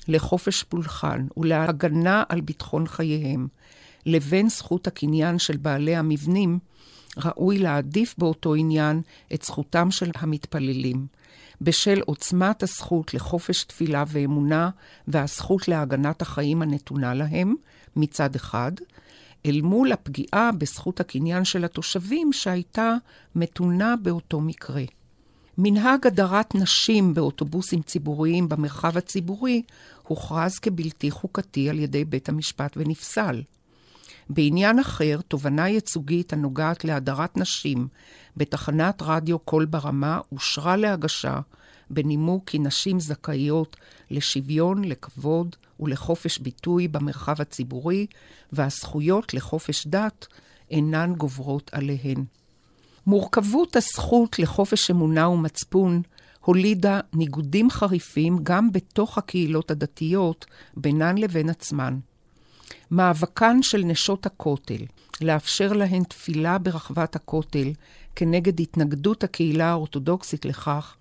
לחופש 0.08 0.62
פולחן 0.62 1.26
ולהגנה 1.36 2.22
על 2.28 2.40
ביטחון 2.40 2.86
חייהם, 2.86 3.48
לבין 4.06 4.48
זכות 4.48 4.86
הקניין 4.86 5.38
של 5.38 5.56
בעלי 5.56 5.96
המבנים, 5.96 6.58
ראוי 7.16 7.58
להעדיף 7.58 8.14
באותו 8.18 8.54
עניין 8.54 9.02
את 9.34 9.42
זכותם 9.42 9.90
של 9.90 10.10
המתפללים, 10.14 11.06
בשל 11.60 12.00
עוצמת 12.06 12.62
הזכות 12.62 13.14
לחופש 13.14 13.64
תפילה 13.64 14.04
ואמונה 14.08 14.70
והזכות 15.08 15.68
להגנת 15.68 16.22
החיים 16.22 16.62
הנתונה 16.62 17.14
להם, 17.14 17.54
מצד 17.96 18.34
אחד, 18.34 18.72
אל 19.46 19.60
מול 19.60 19.92
הפגיעה 19.92 20.50
בזכות 20.58 21.00
הקניין 21.00 21.44
של 21.44 21.64
התושבים 21.64 22.32
שהייתה 22.32 22.94
מתונה 23.34 23.94
באותו 24.02 24.40
מקרה. 24.40 24.82
מנהג 25.58 26.06
הדרת 26.06 26.54
נשים 26.54 27.14
באוטובוסים 27.14 27.82
ציבוריים 27.82 28.48
במרחב 28.48 28.96
הציבורי 28.96 29.62
הוכרז 30.02 30.58
כבלתי 30.58 31.10
חוקתי 31.10 31.70
על 31.70 31.78
ידי 31.78 32.04
בית 32.04 32.28
המשפט 32.28 32.76
ונפסל. 32.76 33.42
בעניין 34.30 34.78
אחר, 34.78 35.20
תובנה 35.28 35.68
ייצוגית 35.68 36.32
הנוגעת 36.32 36.84
להדרת 36.84 37.36
נשים 37.36 37.88
בתחנת 38.36 39.02
רדיו 39.02 39.38
קול 39.38 39.64
ברמה 39.64 40.20
אושרה 40.32 40.76
להגשה 40.76 41.40
בנימוק 41.90 42.50
כי 42.50 42.58
נשים 42.58 43.00
זכאיות 43.00 43.76
לשוויון, 44.10 44.84
לכבוד 44.84 45.56
ולחופש 45.80 46.38
ביטוי 46.38 46.88
במרחב 46.88 47.40
הציבורי, 47.40 48.06
והזכויות 48.52 49.34
לחופש 49.34 49.86
דת 49.86 50.26
אינן 50.70 51.14
גוברות 51.14 51.70
עליהן. 51.72 52.24
מורכבות 53.06 53.76
הזכות 53.76 54.38
לחופש 54.38 54.90
אמונה 54.90 55.28
ומצפון 55.28 56.02
הולידה 56.40 57.00
ניגודים 57.12 57.70
חריפים 57.70 58.38
גם 58.42 58.72
בתוך 58.72 59.18
הקהילות 59.18 59.70
הדתיות 59.70 60.46
בינן 60.76 61.18
לבין 61.18 61.50
עצמן. 61.50 61.98
מאבקן 62.90 63.62
של 63.62 63.84
נשות 63.84 64.26
הכותל 64.26 64.84
לאפשר 65.20 65.72
להן 65.72 66.02
תפילה 66.04 66.58
ברחבת 66.58 67.16
הכותל 67.16 67.72
כנגד 68.16 68.60
התנגדות 68.60 69.24
הקהילה 69.24 69.70
האורתודוקסית 69.70 70.44
לכך, 70.44 70.96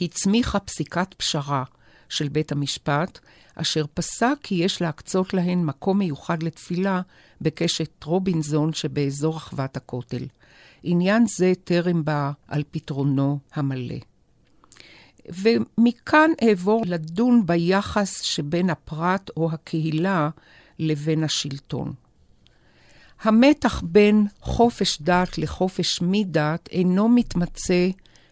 הצמיחה 0.00 0.58
פסיקת 0.58 1.14
פשרה 1.14 1.64
של 2.08 2.28
בית 2.28 2.52
המשפט, 2.52 3.18
אשר 3.54 3.84
פסק 3.94 4.34
כי 4.42 4.54
יש 4.54 4.82
להקצות 4.82 5.34
להן 5.34 5.64
מקום 5.64 5.98
מיוחד 5.98 6.42
לתפילה 6.42 7.00
בקשת 7.40 8.04
רובינזון 8.04 8.72
שבאזור 8.72 9.36
רחבת 9.36 9.76
הכותל. 9.76 10.26
עניין 10.82 11.26
זה 11.26 11.52
טרם 11.64 12.04
בא 12.04 12.30
על 12.48 12.62
פתרונו 12.70 13.38
המלא. 13.54 13.98
ומכאן 15.28 16.30
אעבור 16.48 16.82
לדון 16.86 17.46
ביחס 17.46 18.20
שבין 18.20 18.70
הפרט 18.70 19.30
או 19.36 19.52
הקהילה 19.52 20.30
לבין 20.78 21.24
השלטון. 21.24 21.92
המתח 23.22 23.82
בין 23.84 24.26
חופש 24.40 25.02
דת 25.02 25.38
לחופש 25.38 25.98
מדת 26.02 26.68
אינו 26.72 27.08
מתמצה 27.08 27.88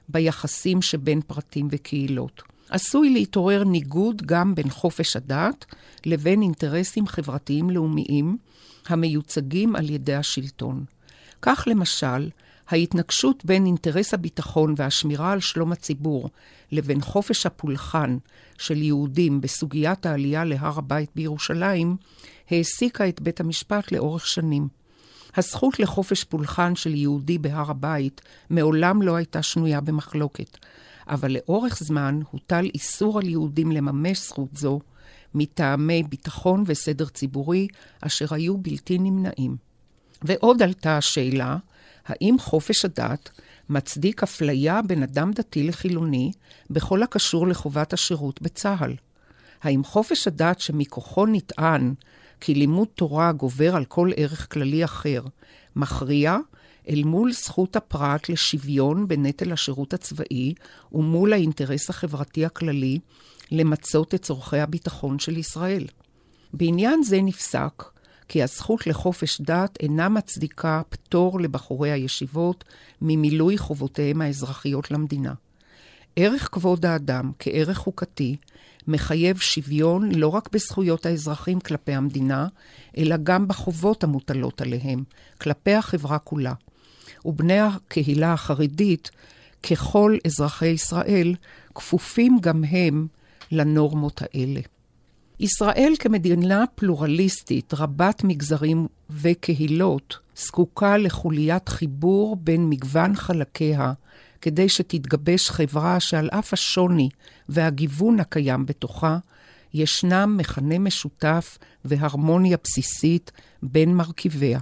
ביחסים 0.09 0.83
שבין 0.83 1.21
פרטים 1.27 1.69
וקהילות. 1.71 2.50
עשוי 2.71 3.11
להתעורר 3.11 3.65
ניגוד 3.65 4.23
גם 4.27 4.55
בין 4.55 4.71
חופש 4.71 5.17
הדת 5.17 5.65
לבין 6.07 6.43
אינטרסים 6.43 7.07
חברתיים 7.07 7.71
לאומיים 7.71 8.37
המיוצגים 8.89 9.77
על 9.77 9.91
ידי 9.91 10.15
השלטון. 10.15 10.85
כך 11.43 11.65
למשל, 11.67 12.31
ההתנגשות 12.69 13.45
בין 13.45 13.67
אינטרס 13.67 14.15
הביטחון 14.15 14.75
והשמירה 14.77 15.33
על 15.33 15.41
שלום 15.41 15.73
הציבור 15.73 16.31
לבין 16.73 17.01
חופש 17.01 17.47
הפולחן 17.47 18.19
של 18.59 18.83
יהודים 18.83 19.41
בסוגיית 19.41 20.07
העלייה 20.07 20.45
להר 20.45 20.79
הבית 20.79 21.11
בירושלים, 21.17 21.97
העסיקה 22.51 23.09
את 23.09 23.21
בית 23.21 23.41
המשפט 23.41 23.93
לאורך 23.93 24.27
שנים. 24.27 24.69
הזכות 25.37 25.81
לחופש 25.81 26.25
פולחן 26.25 26.77
של 26.77 26.95
יהודי 26.95 27.39
בהר 27.39 27.71
הבית 27.71 28.21
מעולם 28.51 29.03
לא 29.03 29.17
הייתה 29.17 29.43
שנויה 29.43 29.81
במחלוקת, 29.81 30.59
אבל 31.09 31.33
לאורך 31.33 31.79
זמן 31.83 32.21
הוטל 32.31 32.65
איסור 32.75 33.19
על 33.19 33.29
יהודים 33.29 33.73
לממש 33.73 34.19
זכות 34.19 34.57
זו 34.57 34.81
מטעמי 35.35 36.03
ביטחון 36.03 36.65
וסדר 36.67 37.07
ציבורי 37.07 37.69
אשר 38.01 38.35
היו 38.35 38.59
בלתי 38.59 38.99
נמנעים. 38.99 39.57
ועוד 40.23 40.63
עלתה 40.63 40.97
השאלה, 40.97 41.57
האם 42.07 42.37
חופש 42.39 42.85
הדת 42.85 43.31
מצדיק 43.69 44.23
אפליה 44.23 44.83
בין 44.83 45.03
אדם 45.03 45.33
דתי 45.33 45.63
לחילוני 45.63 46.33
בכל 46.71 47.03
הקשור 47.03 47.49
לחובת 47.49 47.93
השירות 47.93 48.43
בצה"ל? 48.43 48.95
האם 49.63 49.85
חופש 49.85 50.27
הדת 50.27 50.61
שמכוחו 50.61 51.27
נטען 51.27 51.95
כי 52.41 52.55
לימוד 52.55 52.89
תורה 52.95 53.33
גובר 53.33 53.77
על 53.77 53.85
כל 53.85 54.11
ערך 54.17 54.53
כללי 54.53 54.85
אחר, 54.85 55.23
מכריע 55.77 56.39
אל 56.89 57.03
מול 57.05 57.33
זכות 57.33 57.77
הפרט 57.77 58.29
לשוויון 58.29 59.09
בנטל 59.09 59.53
השירות 59.53 59.95
הצבאי 59.95 60.55
ומול 60.93 61.33
האינטרס 61.33 61.91
החברתי 61.91 62.45
הכללי 62.45 62.99
למצות 63.51 64.15
את 64.15 64.23
צורכי 64.23 64.59
הביטחון 64.59 65.19
של 65.19 65.37
ישראל. 65.37 65.87
בעניין 66.53 67.03
זה 67.03 67.23
נפסק 67.23 67.85
כי 68.29 68.43
הזכות 68.43 68.87
לחופש 68.87 69.41
דת 69.41 69.77
אינה 69.81 70.09
מצדיקה 70.09 70.83
פטור 70.89 71.41
לבחורי 71.41 71.91
הישיבות 71.91 72.65
ממילוי 73.03 73.59
חובותיהם 73.59 74.21
האזרחיות 74.21 74.91
למדינה. 74.91 75.35
ערך 76.17 76.49
כבוד 76.53 76.87
האדם 76.87 77.33
כערך 77.39 77.77
חוקתי 77.77 78.37
מחייב 78.89 79.39
שוויון 79.39 80.15
לא 80.15 80.29
רק 80.29 80.49
בזכויות 80.53 81.07
האזרחים 81.07 81.61
כלפי 81.61 81.93
המדינה, 81.93 82.47
אלא 82.99 83.17
גם 83.23 83.49
בחובות 83.49 84.05
המוטלות 84.05 84.61
עליהם, 84.61 85.05
כלפי 85.41 85.75
החברה 85.75 86.19
כולה. 86.19 86.53
ובני 87.25 87.61
הקהילה 87.61 88.33
החרדית, 88.33 89.11
ככל 89.71 90.17
אזרחי 90.27 90.67
ישראל, 90.69 91.35
כפופים 91.75 92.39
גם 92.41 92.65
הם 92.65 93.07
לנורמות 93.53 94.23
האלה. 94.23 94.61
ישראל 95.41 95.93
כמדינה 95.99 96.65
פלורליסטית, 96.75 97.75
רבת 97.75 98.25
מגזרים 98.25 98.87
וקהילות, 99.11 100.19
זקוקה 100.37 100.97
לחוליית 100.97 101.69
חיבור 101.69 102.37
בין 102.37 102.69
מגוון 102.69 103.17
חלקיה, 103.17 103.93
כדי 104.41 104.69
שתתגבש 104.69 105.51
חברה 105.51 106.01
שעל 106.01 106.29
אף 106.29 106.53
השוני 106.53 107.09
והגיוון 107.49 108.21
הקיים 108.21 108.67
בתוכה, 108.67 109.19
ישנם 109.75 110.35
מכנה 110.39 110.79
משותף 110.79 111.59
והרמוניה 111.85 112.57
בסיסית 112.65 113.33
בין 113.63 113.95
מרכיביה. 113.95 114.61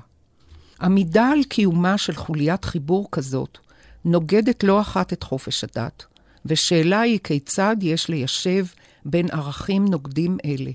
עמידה 0.80 1.28
על 1.28 1.44
קיומה 1.44 1.98
של 1.98 2.14
חוליית 2.14 2.64
חיבור 2.64 3.08
כזאת 3.12 3.58
נוגדת 4.04 4.64
לא 4.64 4.80
אחת 4.80 5.12
את 5.12 5.22
חופש 5.22 5.64
הדת, 5.64 6.04
ושאלה 6.46 7.00
היא 7.00 7.18
כיצד 7.24 7.76
יש 7.80 8.08
ליישב 8.08 8.66
בין 9.04 9.26
ערכים 9.30 9.84
נוגדים 9.84 10.38
אלה. 10.44 10.70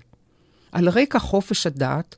על 0.72 0.90
רקע 0.90 1.20
חופש 1.20 1.68
הדת 1.68 2.16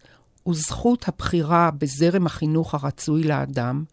וזכות 0.49 1.07
הבחירה 1.07 1.71
בזרם 1.71 2.25
החינוך 2.25 2.73
הרצוי 2.73 3.23
לאדם, 3.23 3.83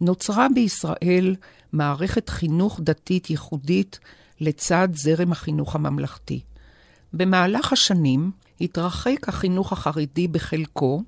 נוצרה 0.00 0.46
בישראל 0.54 1.36
מערכת 1.72 2.28
חינוך 2.28 2.80
דתית 2.82 3.30
ייחודית 3.30 3.98
לצד 4.40 4.88
זרם 4.92 5.32
החינוך 5.32 5.74
הממלכתי. 5.74 6.40
במהלך 7.12 7.72
השנים 7.72 8.30
התרחק 8.60 9.28
החינוך 9.28 9.72
החרדי 9.72 10.28
בחלקו 10.28 11.02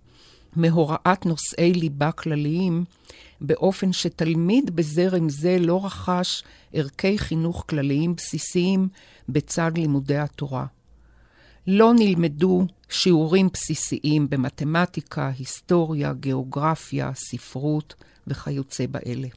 מהוראת 0.57 1.27
נושאי 1.27 1.73
ליבה 1.73 2.13
כלליים, 2.13 2.85
באופן 3.41 3.93
שתלמיד 3.93 4.77
בזרם 4.77 5.29
זה 5.29 5.59
לא 5.59 5.85
רכש 5.85 6.43
ערכי 6.73 7.19
חינוך 7.19 7.65
כלליים 7.69 8.17
בסיסיים 8.17 8.89
בצד 9.29 9.73
לימודי 9.77 10.17
התורה. 10.17 10.67
לא 11.67 11.93
נלמדו 11.95 12.67
שיעורים 12.89 13.49
בסיסיים 13.53 14.31
במתמטיקה, 14.31 15.31
היסטוריה, 15.39 16.13
גיאוגרפיה, 16.13 17.11
ספרות 17.15 17.95
וכיוצא 18.27 18.87
באלה. 18.87 19.29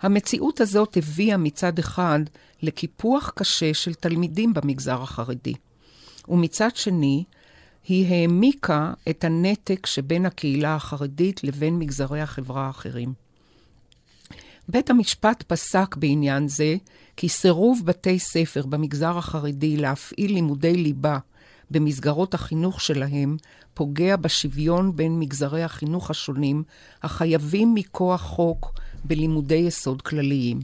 המציאות 0.00 0.60
הזאת 0.60 0.96
הביאה 0.96 1.36
מצד 1.36 1.78
אחד 1.78 2.20
לקיפוח 2.62 3.32
קשה 3.34 3.74
של 3.74 3.94
תלמידים 3.94 4.54
במגזר 4.54 5.02
החרדי, 5.02 5.54
ומצד 6.28 6.76
שני, 6.76 7.24
היא 7.88 8.06
העמיקה 8.06 8.92
את 9.10 9.24
הנתק 9.24 9.86
שבין 9.86 10.26
הקהילה 10.26 10.74
החרדית 10.74 11.44
לבין 11.44 11.78
מגזרי 11.78 12.20
החברה 12.20 12.66
האחרים. 12.66 13.12
בית 14.68 14.90
המשפט 14.90 15.42
פסק 15.46 15.96
בעניין 15.96 16.48
זה 16.48 16.76
כי 17.16 17.28
סירוב 17.28 17.82
בתי 17.84 18.18
ספר 18.18 18.66
במגזר 18.66 19.18
החרדי 19.18 19.76
להפעיל 19.76 20.32
לימודי 20.32 20.76
ליבה 20.76 21.18
במסגרות 21.70 22.34
החינוך 22.34 22.80
שלהם 22.80 23.36
פוגע 23.74 24.16
בשוויון 24.16 24.96
בין 24.96 25.18
מגזרי 25.18 25.62
החינוך 25.62 26.10
השונים 26.10 26.62
החייבים 27.02 27.74
מכוח 27.74 28.20
חוק 28.20 28.72
בלימודי 29.04 29.54
יסוד 29.54 30.02
כלליים, 30.02 30.60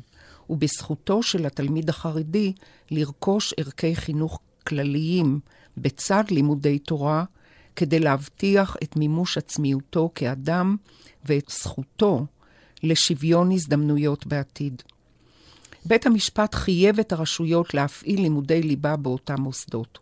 ובזכותו 0.51 1.23
של 1.23 1.47
התלמיד 1.47 1.89
החרדי 1.89 2.53
לרכוש 2.91 3.55
ערכי 3.57 3.97
חינוך 3.97 4.41
כלליים 4.67 5.41
בצד 5.77 6.25
לימודי 6.31 6.79
תורה, 6.79 7.25
כדי 7.77 8.01
להבטיח 8.01 8.77
את 8.83 8.97
מימוש 8.97 9.39
עצמיותו 9.39 10.11
כאדם 10.15 10.77
ואת 11.25 11.51
זכותו 11.51 12.27
לשוויון 12.83 13.53
הזדמנויות 13.53 14.27
בעתיד. 14.27 14.83
בית 15.85 16.07
המשפט 16.07 16.55
חייב 16.55 16.99
את 16.99 17.13
הרשויות 17.13 17.75
להפעיל 17.75 18.21
לימודי 18.21 18.63
ליבה 18.63 18.97
באותם 18.97 19.41
מוסדות, 19.41 19.99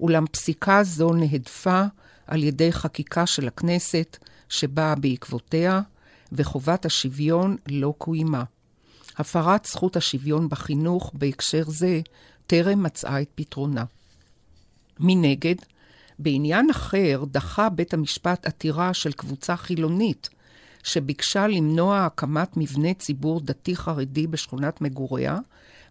אולם 0.00 0.24
פסיקה 0.26 0.84
זו 0.84 1.12
נהדפה 1.12 1.82
על 2.26 2.42
ידי 2.42 2.72
חקיקה 2.72 3.26
של 3.26 3.48
הכנסת 3.48 4.16
שבאה 4.48 4.94
בעקבותיה, 4.94 5.80
וחובת 6.32 6.86
השוויון 6.86 7.56
לא 7.68 7.94
קוימה. 7.98 8.44
הפרת 9.18 9.64
זכות 9.64 9.96
השוויון 9.96 10.48
בחינוך 10.48 11.10
בהקשר 11.14 11.62
זה 11.66 12.00
טרם 12.46 12.82
מצאה 12.82 13.22
את 13.22 13.28
פתרונה. 13.34 13.84
מנגד, 15.02 15.54
בעניין 16.18 16.70
אחר 16.70 17.24
דחה 17.30 17.68
בית 17.68 17.94
המשפט 17.94 18.46
עתירה 18.46 18.94
של 18.94 19.12
קבוצה 19.12 19.56
חילונית 19.56 20.28
שביקשה 20.82 21.46
למנוע 21.46 22.04
הקמת 22.04 22.56
מבנה 22.56 22.94
ציבור 22.94 23.40
דתי-חרדי 23.40 24.26
בשכונת 24.26 24.80
מגוריה, 24.80 25.38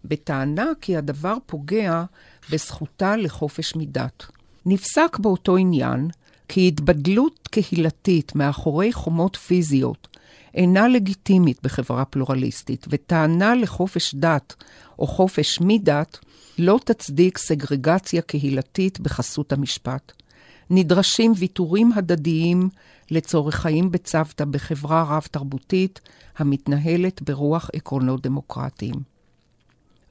בטענה 0.06 0.65
כי 0.82 0.97
הדבר 0.97 1.36
פוגע 1.45 2.04
בזכותה 2.52 3.17
לחופש 3.17 3.76
מדת. 3.76 4.26
נפסק 4.65 5.17
באותו 5.19 5.58
עניין 5.58 6.08
כי 6.47 6.67
התבדלות 6.67 7.47
קהילתית 7.52 8.36
מאחורי 8.36 8.93
חומות 8.93 9.36
פיזיות 9.36 10.08
אינה 10.54 10.88
לגיטימית 10.88 11.60
בחברה 11.63 12.06
פלורליסטית, 12.06 12.86
וטענה 12.89 13.56
לחופש 13.56 14.15
דת 14.15 14.56
או 15.00 15.08
חופש 15.08 15.60
מדת 15.62 16.17
לא 16.58 16.80
תצדיק 16.86 17.38
סגרגציה 17.38 18.22
קהילתית 18.22 19.00
בחסות 19.00 19.54
המשפט. 19.54 20.12
נדרשים 20.70 21.34
ויתורים 21.38 21.92
הדדיים 21.96 22.70
לצורך 23.12 23.56
חיים 23.56 23.92
בצוותא 23.92 24.46
בחברה 24.46 25.04
רב-תרבותית 25.04 26.00
המתנהלת 26.38 27.22
ברוח 27.22 27.70
עקרונות 27.74 28.22
דמוקרטיים. 28.22 28.96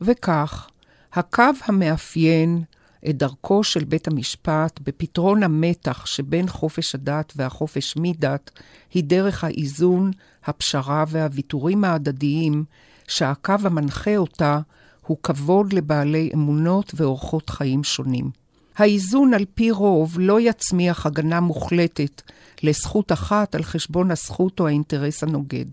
וכך, 0.01 0.69
הקו 1.13 1.51
המאפיין 1.65 2.63
את 3.09 3.17
דרכו 3.17 3.65
של 3.65 3.85
בית 3.85 4.09
המשפט 4.09 4.81
בפתרון 4.83 5.43
המתח 5.43 6.07
שבין 6.07 6.49
חופש 6.49 6.95
הדת 6.95 7.33
והחופש 7.37 7.95
מדת, 7.97 8.51
היא 8.95 9.05
דרך 9.05 9.45
האיזון, 9.45 10.11
הפשרה 10.45 11.05
והוויתורים 11.09 11.85
ההדדיים, 11.85 12.65
שהקו 13.09 13.55
המנחה 13.65 14.17
אותה 14.17 14.61
הוא 15.07 15.17
כבוד 15.23 15.73
לבעלי 15.73 16.31
אמונות 16.35 16.93
ואורחות 16.97 17.51
חיים 17.51 17.85
שונים. 17.85 18.31
האיזון 18.77 19.35
על 19.35 19.45
פי 19.55 19.71
רוב 19.71 20.17
לא 20.21 20.41
יצמיח 20.41 21.07
הגנה 21.07 21.41
מוחלטת 21.41 22.23
לזכות 22.63 23.13
אחת 23.13 23.55
על 23.55 23.63
חשבון 23.63 24.11
הזכות 24.11 24.61
או 24.61 24.67
האינטרס 24.67 25.23
הנוגד. 25.23 25.65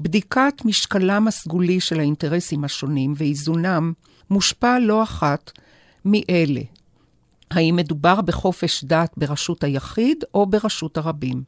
בדיקת 0.00 0.54
משקלם 0.64 1.28
הסגולי 1.28 1.80
של 1.80 2.00
האינטרסים 2.00 2.64
השונים 2.64 3.14
ואיזונם 3.16 3.92
מושפע 4.30 4.78
לא 4.78 5.02
אחת 5.02 5.52
מאלה. 6.04 6.60
האם 7.50 7.76
מדובר 7.76 8.20
בחופש 8.20 8.84
דת 8.84 9.14
ברשות 9.16 9.64
היחיד 9.64 10.24
או 10.34 10.46
ברשות 10.46 10.96
הרבים? 10.96 11.42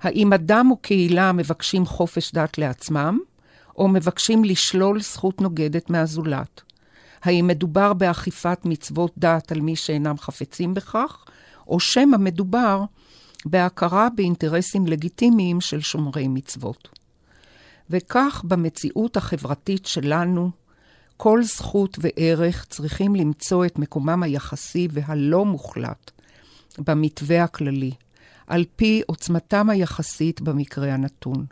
האם 0.00 0.32
אדם 0.32 0.70
או 0.70 0.76
קהילה 0.76 1.32
מבקשים 1.32 1.86
חופש 1.86 2.32
דת 2.32 2.58
לעצמם, 2.58 3.18
או 3.76 3.88
מבקשים 3.88 4.44
לשלול 4.44 5.00
זכות 5.00 5.40
נוגדת 5.40 5.90
מהזולת? 5.90 6.62
האם 7.22 7.46
מדובר 7.46 7.92
באכיפת 7.92 8.58
מצוות 8.64 9.12
דת 9.18 9.52
על 9.52 9.60
מי 9.60 9.76
שאינם 9.76 10.18
חפצים 10.18 10.74
בכך, 10.74 11.24
או 11.68 11.80
שמא 11.80 12.16
מדובר 12.16 12.82
בהכרה 13.44 14.08
באינטרסים 14.16 14.86
לגיטימיים 14.86 15.60
של 15.60 15.80
שומרי 15.80 16.28
מצוות. 16.28 16.88
וכך 17.90 18.42
במציאות 18.44 19.16
החברתית 19.16 19.86
שלנו, 19.86 20.50
כל 21.16 21.42
זכות 21.42 21.98
וערך 22.00 22.64
צריכים 22.64 23.14
למצוא 23.14 23.66
את 23.66 23.78
מקומם 23.78 24.22
היחסי 24.22 24.88
והלא 24.90 25.44
מוחלט 25.44 26.10
במתווה 26.78 27.44
הכללי, 27.44 27.92
על 28.46 28.64
פי 28.76 29.02
עוצמתם 29.06 29.70
היחסית 29.70 30.40
במקרה 30.40 30.94
הנתון. 30.94 31.46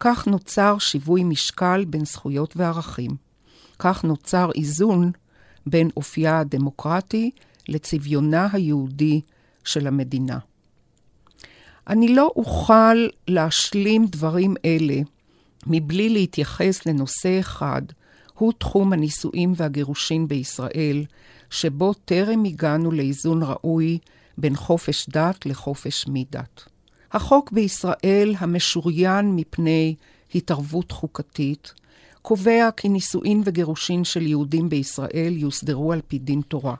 כך 0.00 0.26
נוצר 0.26 0.78
שיווי 0.78 1.24
משקל 1.24 1.84
בין 1.84 2.04
זכויות 2.04 2.56
וערכים. 2.56 3.10
כך 3.78 4.04
נוצר 4.04 4.50
איזון 4.54 5.12
בין 5.66 5.90
אופייה 5.96 6.38
הדמוקרטי 6.38 7.30
לצביונה 7.68 8.48
היהודי 8.52 9.20
של 9.64 9.86
המדינה. 9.86 10.38
אני 11.88 12.14
לא 12.14 12.32
אוכל 12.36 13.06
להשלים 13.28 14.06
דברים 14.06 14.54
אלה 14.64 15.00
מבלי 15.66 16.08
להתייחס 16.08 16.86
לנושא 16.86 17.40
אחד, 17.40 17.82
הוא 18.34 18.52
תחום 18.58 18.92
הנישואים 18.92 19.52
והגירושין 19.56 20.28
בישראל, 20.28 21.04
שבו 21.50 21.94
טרם 21.94 22.44
הגענו 22.44 22.90
לאיזון 22.90 23.42
ראוי 23.42 23.98
בין 24.38 24.56
חופש 24.56 25.08
דת 25.08 25.46
לחופש 25.46 26.04
מדת. 26.08 26.75
החוק 27.12 27.52
בישראל, 27.52 28.34
המשוריין 28.38 29.36
מפני 29.36 29.94
התערבות 30.34 30.92
חוקתית, 30.92 31.72
קובע 32.22 32.68
כי 32.76 32.88
נישואין 32.88 33.42
וגירושין 33.44 34.04
של 34.04 34.26
יהודים 34.26 34.68
בישראל 34.68 35.34
יוסדרו 35.36 35.92
על 35.92 36.00
פי 36.08 36.18
דין 36.18 36.40
תורה. 36.48 36.74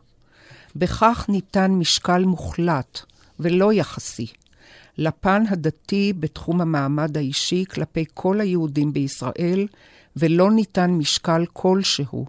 בכך 0.77 1.27
ניתן 1.29 1.71
משקל 1.71 2.25
מוחלט 2.25 3.01
ולא 3.41 3.73
יחסי 3.73 4.27
לפן 4.99 5.43
הדתי 5.49 6.12
בתחום 6.21 6.61
המעמד 6.61 7.17
האישי 7.17 7.65
כלפי 7.71 8.05
כל 8.15 8.41
היהודים 8.41 8.93
בישראל, 8.93 9.67
ולא 10.17 10.51
ניתן 10.51 10.91
משקל 10.91 11.45
כלשהו 11.53 12.27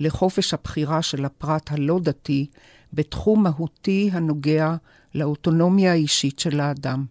לחופש 0.00 0.54
הבחירה 0.54 1.02
של 1.02 1.24
הפרט 1.24 1.72
הלא 1.72 2.00
דתי 2.02 2.46
בתחום 2.92 3.42
מהותי 3.42 4.10
הנוגע 4.12 4.74
לאוטונומיה 5.14 5.92
האישית 5.92 6.38
של 6.38 6.60
האדם. 6.60 7.04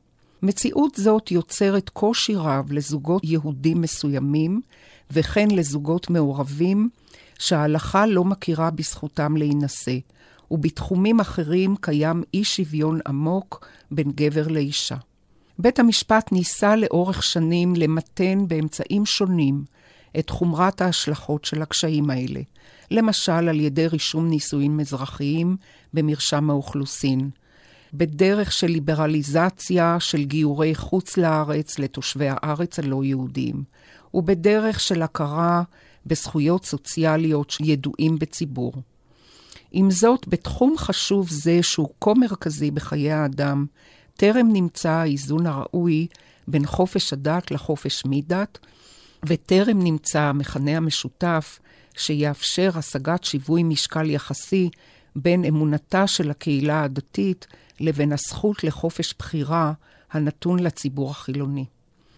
מציאות 0.45 0.95
זאת 0.95 1.31
יוצרת 1.31 1.89
קושי 1.89 2.35
רב 2.35 2.71
לזוגות 2.71 3.21
יהודים 3.25 3.81
מסוימים, 3.81 4.61
וכן 5.11 5.51
לזוגות 5.51 6.09
מעורבים, 6.09 6.89
שההלכה 7.39 8.05
לא 8.05 8.23
מכירה 8.23 8.71
בזכותם 8.71 9.37
להינשא, 9.37 9.97
ובתחומים 10.51 11.19
אחרים 11.19 11.75
קיים 11.81 12.23
אי 12.33 12.43
שוויון 12.43 12.99
עמוק 13.07 13.67
בין 13.91 14.11
גבר 14.11 14.47
לאישה. 14.47 14.95
בית 15.59 15.79
המשפט 15.79 16.31
ניסה 16.31 16.75
לאורך 16.75 17.23
שנים 17.23 17.75
למתן 17.75 18.47
באמצעים 18.47 19.05
שונים 19.05 19.63
את 20.19 20.29
חומרת 20.29 20.81
ההשלכות 20.81 21.45
של 21.45 21.61
הקשיים 21.61 22.09
האלה, 22.09 22.41
למשל 22.91 23.31
על 23.31 23.59
ידי 23.59 23.87
רישום 23.87 24.29
נישואין 24.29 24.77
מזרחיים 24.77 25.57
במרשם 25.93 26.49
האוכלוסין, 26.49 27.29
בדרך 27.93 28.51
של 28.51 28.67
ליברליזציה 28.67 29.97
של 29.99 30.23
גיורי 30.23 30.75
חוץ 30.75 31.17
לארץ 31.17 31.79
לתושבי 31.79 32.27
הארץ 32.29 32.79
הלא 32.79 33.03
יהודים, 33.03 33.63
ובדרך 34.13 34.79
של 34.79 35.01
הכרה 35.01 35.63
בזכויות 36.05 36.65
סוציאליות 36.65 37.49
שידועים 37.49 38.19
בציבור. 38.19 38.73
עם 39.71 39.91
זאת, 39.91 40.27
בתחום 40.27 40.77
חשוב 40.77 41.29
זה, 41.29 41.63
שהוא 41.63 41.89
כה 42.01 42.13
מרכזי 42.13 42.71
בחיי 42.71 43.11
האדם, 43.11 43.65
טרם 44.17 44.53
נמצא 44.53 44.89
האיזון 44.89 45.47
הראוי 45.47 46.07
בין 46.47 46.65
חופש 46.65 47.13
הדת 47.13 47.51
לחופש 47.51 48.03
מדת, 48.05 48.57
וטרם 49.25 49.79
נמצא 49.83 50.21
המכנה 50.21 50.77
המשותף 50.77 51.59
שיאפשר 51.97 52.71
השגת 52.75 53.23
שיווי 53.23 53.63
משקל 53.63 54.09
יחסי 54.09 54.69
בין 55.15 55.45
אמונתה 55.45 56.07
של 56.07 56.31
הקהילה 56.31 56.83
הדתית 56.83 57.47
לבין 57.79 58.11
הזכות 58.11 58.63
לחופש 58.63 59.13
בחירה 59.19 59.73
הנתון 60.11 60.59
לציבור 60.59 61.11
החילוני. 61.11 61.65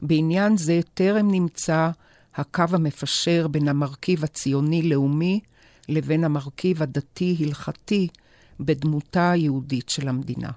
בעניין 0.01 0.57
זה 0.57 0.79
טרם 0.93 1.31
נמצא 1.31 1.89
הקו 2.35 2.63
המפשר 2.71 3.47
בין 3.47 3.67
המרכיב 3.67 4.23
הציוני-לאומי 4.23 5.39
לבין 5.89 6.23
המרכיב 6.23 6.83
הדתי-הלכתי 6.83 8.07
בדמותה 8.59 9.31
היהודית 9.31 9.89
של 9.89 10.07
המדינה. 10.07 10.49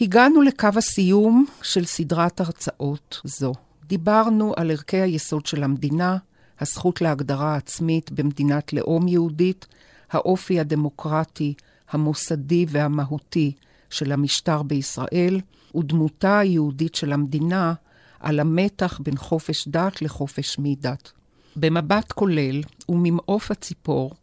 הגענו 0.00 0.42
לקו 0.42 0.68
הסיום 0.76 1.46
של 1.62 1.84
סדרת 1.84 2.40
הרצאות 2.40 3.20
זו. 3.24 3.52
דיברנו 3.86 4.54
על 4.56 4.70
ערכי 4.70 4.96
היסוד 4.96 5.46
של 5.46 5.62
המדינה, 5.62 6.16
הזכות 6.60 7.00
להגדרה 7.00 7.56
עצמית 7.56 8.12
במדינת 8.12 8.72
לאום 8.72 9.08
יהודית, 9.08 9.66
האופי 10.10 10.60
הדמוקרטי, 10.60 11.54
המוסדי 11.90 12.66
והמהותי 12.68 13.52
של 13.90 14.12
המשטר 14.12 14.62
בישראל, 14.62 15.40
ודמותה 15.74 16.38
היהודית 16.38 16.94
של 16.94 17.12
המדינה 17.12 17.74
על 18.20 18.40
המתח 18.40 19.00
בין 19.02 19.16
חופש 19.16 19.68
דת 19.68 20.02
לחופש 20.02 20.56
מדת. 20.58 21.12
במבט 21.56 22.12
כולל 22.12 22.62
וממעוף 22.88 23.50
הציפור, 23.50 24.14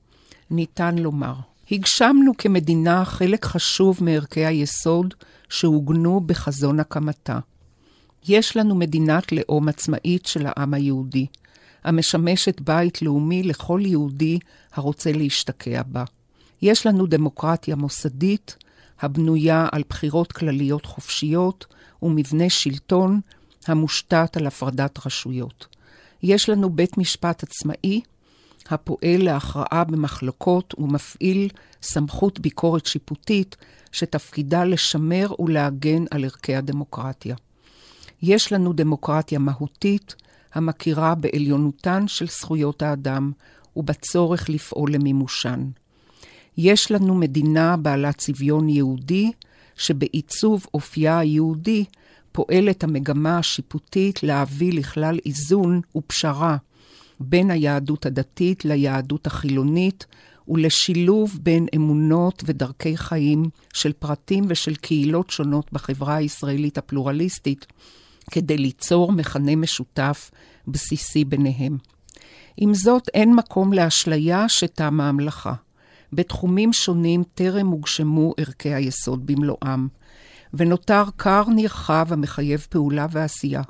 ניתן 0.51 0.97
לומר, 0.97 1.35
הגשמנו 1.71 2.31
כמדינה 2.37 3.05
חלק 3.05 3.45
חשוב 3.45 3.97
מערכי 4.01 4.45
היסוד 4.45 5.13
שעוגנו 5.49 6.21
בחזון 6.25 6.79
הקמתה. 6.79 7.39
יש 8.27 8.57
לנו 8.57 8.75
מדינת 8.75 9.31
לאום 9.31 9.67
עצמאית 9.67 10.25
של 10.25 10.45
העם 10.45 10.73
היהודי, 10.73 11.25
המשמשת 11.85 12.61
בית 12.61 13.01
לאומי 13.01 13.43
לכל 13.43 13.81
יהודי 13.85 14.39
הרוצה 14.73 15.11
להשתקע 15.11 15.81
בה. 15.87 16.03
יש 16.61 16.85
לנו 16.85 17.07
דמוקרטיה 17.07 17.75
מוסדית, 17.75 18.55
הבנויה 18.99 19.67
על 19.71 19.83
בחירות 19.89 20.31
כלליות 20.31 20.85
חופשיות 20.85 21.65
ומבנה 22.01 22.49
שלטון 22.49 23.19
המושתת 23.67 24.37
על 24.37 24.47
הפרדת 24.47 25.05
רשויות. 25.05 25.67
יש 26.23 26.49
לנו 26.49 26.69
בית 26.69 26.97
משפט 26.97 27.43
עצמאי, 27.43 28.01
הפועל 28.69 29.23
להכרעה 29.23 29.83
במחלוקות 29.83 30.73
ומפעיל 30.77 31.49
סמכות 31.81 32.39
ביקורת 32.39 32.85
שיפוטית 32.85 33.55
שתפקידה 33.91 34.63
לשמר 34.63 35.27
ולהגן 35.39 36.03
על 36.11 36.23
ערכי 36.23 36.55
הדמוקרטיה. 36.55 37.35
יש 38.21 38.53
לנו 38.53 38.73
דמוקרטיה 38.73 39.39
מהותית 39.39 40.15
המכירה 40.55 41.15
בעליונותן 41.15 42.07
של 42.07 42.27
זכויות 42.27 42.81
האדם 42.81 43.31
ובצורך 43.75 44.49
לפעול 44.49 44.93
למימושן. 44.93 45.69
יש 46.57 46.91
לנו 46.91 47.15
מדינה 47.15 47.77
בעלת 47.77 48.17
צביון 48.17 48.69
יהודי, 48.69 49.31
שבעיצוב 49.77 50.65
אופייה 50.73 51.19
היהודי 51.19 51.85
פועלת 52.31 52.83
המגמה 52.83 53.37
השיפוטית 53.37 54.23
להביא 54.23 54.73
לכלל 54.73 55.19
איזון 55.25 55.81
ופשרה 55.95 56.57
בין 57.19 57.51
היהדות 57.51 58.05
הדתית 58.05 58.65
ליהדות 58.65 59.27
החילונית, 59.27 60.05
ולשילוב 60.47 61.39
בין 61.43 61.67
אמונות 61.75 62.43
ודרכי 62.45 62.97
חיים 62.97 63.49
של 63.73 63.93
פרטים 63.93 64.43
ושל 64.47 64.75
קהילות 64.75 65.29
שונות 65.29 65.73
בחברה 65.73 66.15
הישראלית 66.15 66.77
הפלורליסטית, 66.77 67.65
כדי 68.31 68.57
ליצור 68.57 69.11
מכנה 69.11 69.55
משותף 69.55 70.31
בסיסי 70.67 71.25
ביניהם. 71.25 71.77
עם 72.57 72.73
זאת, 72.73 73.09
אין 73.13 73.35
מקום 73.35 73.73
לאשליה 73.73 74.49
שתמה 74.49 75.09
המלאכה. 75.09 75.53
בתחומים 76.13 76.73
שונים 76.73 77.23
טרם 77.33 77.67
הוגשמו 77.67 78.33
ערכי 78.37 78.73
היסוד 78.73 79.25
במלואם, 79.25 79.87
ונותר 80.53 81.03
כר 81.17 81.43
נרחב 81.55 82.07
המחייב 82.09 82.67
פעולה 82.69 83.07
ועשייה. 83.11 83.61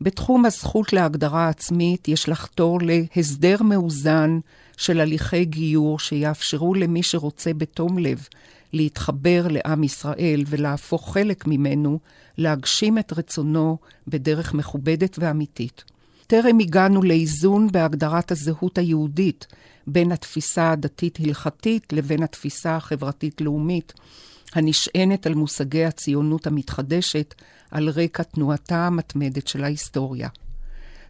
בתחום 0.00 0.44
הזכות 0.44 0.92
להגדרה 0.92 1.48
עצמית 1.48 2.08
יש 2.08 2.28
לחתור 2.28 2.78
להסדר 2.82 3.62
מאוזן 3.62 4.38
של 4.76 5.00
הליכי 5.00 5.44
גיור 5.44 5.98
שיאפשרו 5.98 6.74
למי 6.74 7.02
שרוצה 7.02 7.54
בתום 7.54 7.98
לב 7.98 8.26
להתחבר 8.72 9.46
לעם 9.50 9.84
ישראל 9.84 10.44
ולהפוך 10.46 11.12
חלק 11.12 11.46
ממנו, 11.46 11.98
להגשים 12.38 12.98
את 12.98 13.12
רצונו 13.12 13.78
בדרך 14.08 14.54
מכובדת 14.54 15.16
ואמיתית. 15.18 15.84
טרם 16.26 16.58
הגענו 16.58 17.02
לאיזון 17.02 17.72
בהגדרת 17.72 18.30
הזהות 18.32 18.78
היהודית 18.78 19.46
בין 19.86 20.12
התפיסה 20.12 20.70
הדתית-הלכתית 20.70 21.92
לבין 21.92 22.22
התפיסה 22.22 22.76
החברתית-לאומית, 22.76 23.92
הנשענת 24.54 25.26
על 25.26 25.34
מושגי 25.34 25.84
הציונות 25.84 26.46
המתחדשת 26.46 27.34
על 27.70 27.88
רקע 27.88 28.22
תנועתה 28.22 28.86
המתמדת 28.86 29.48
של 29.48 29.64
ההיסטוריה. 29.64 30.28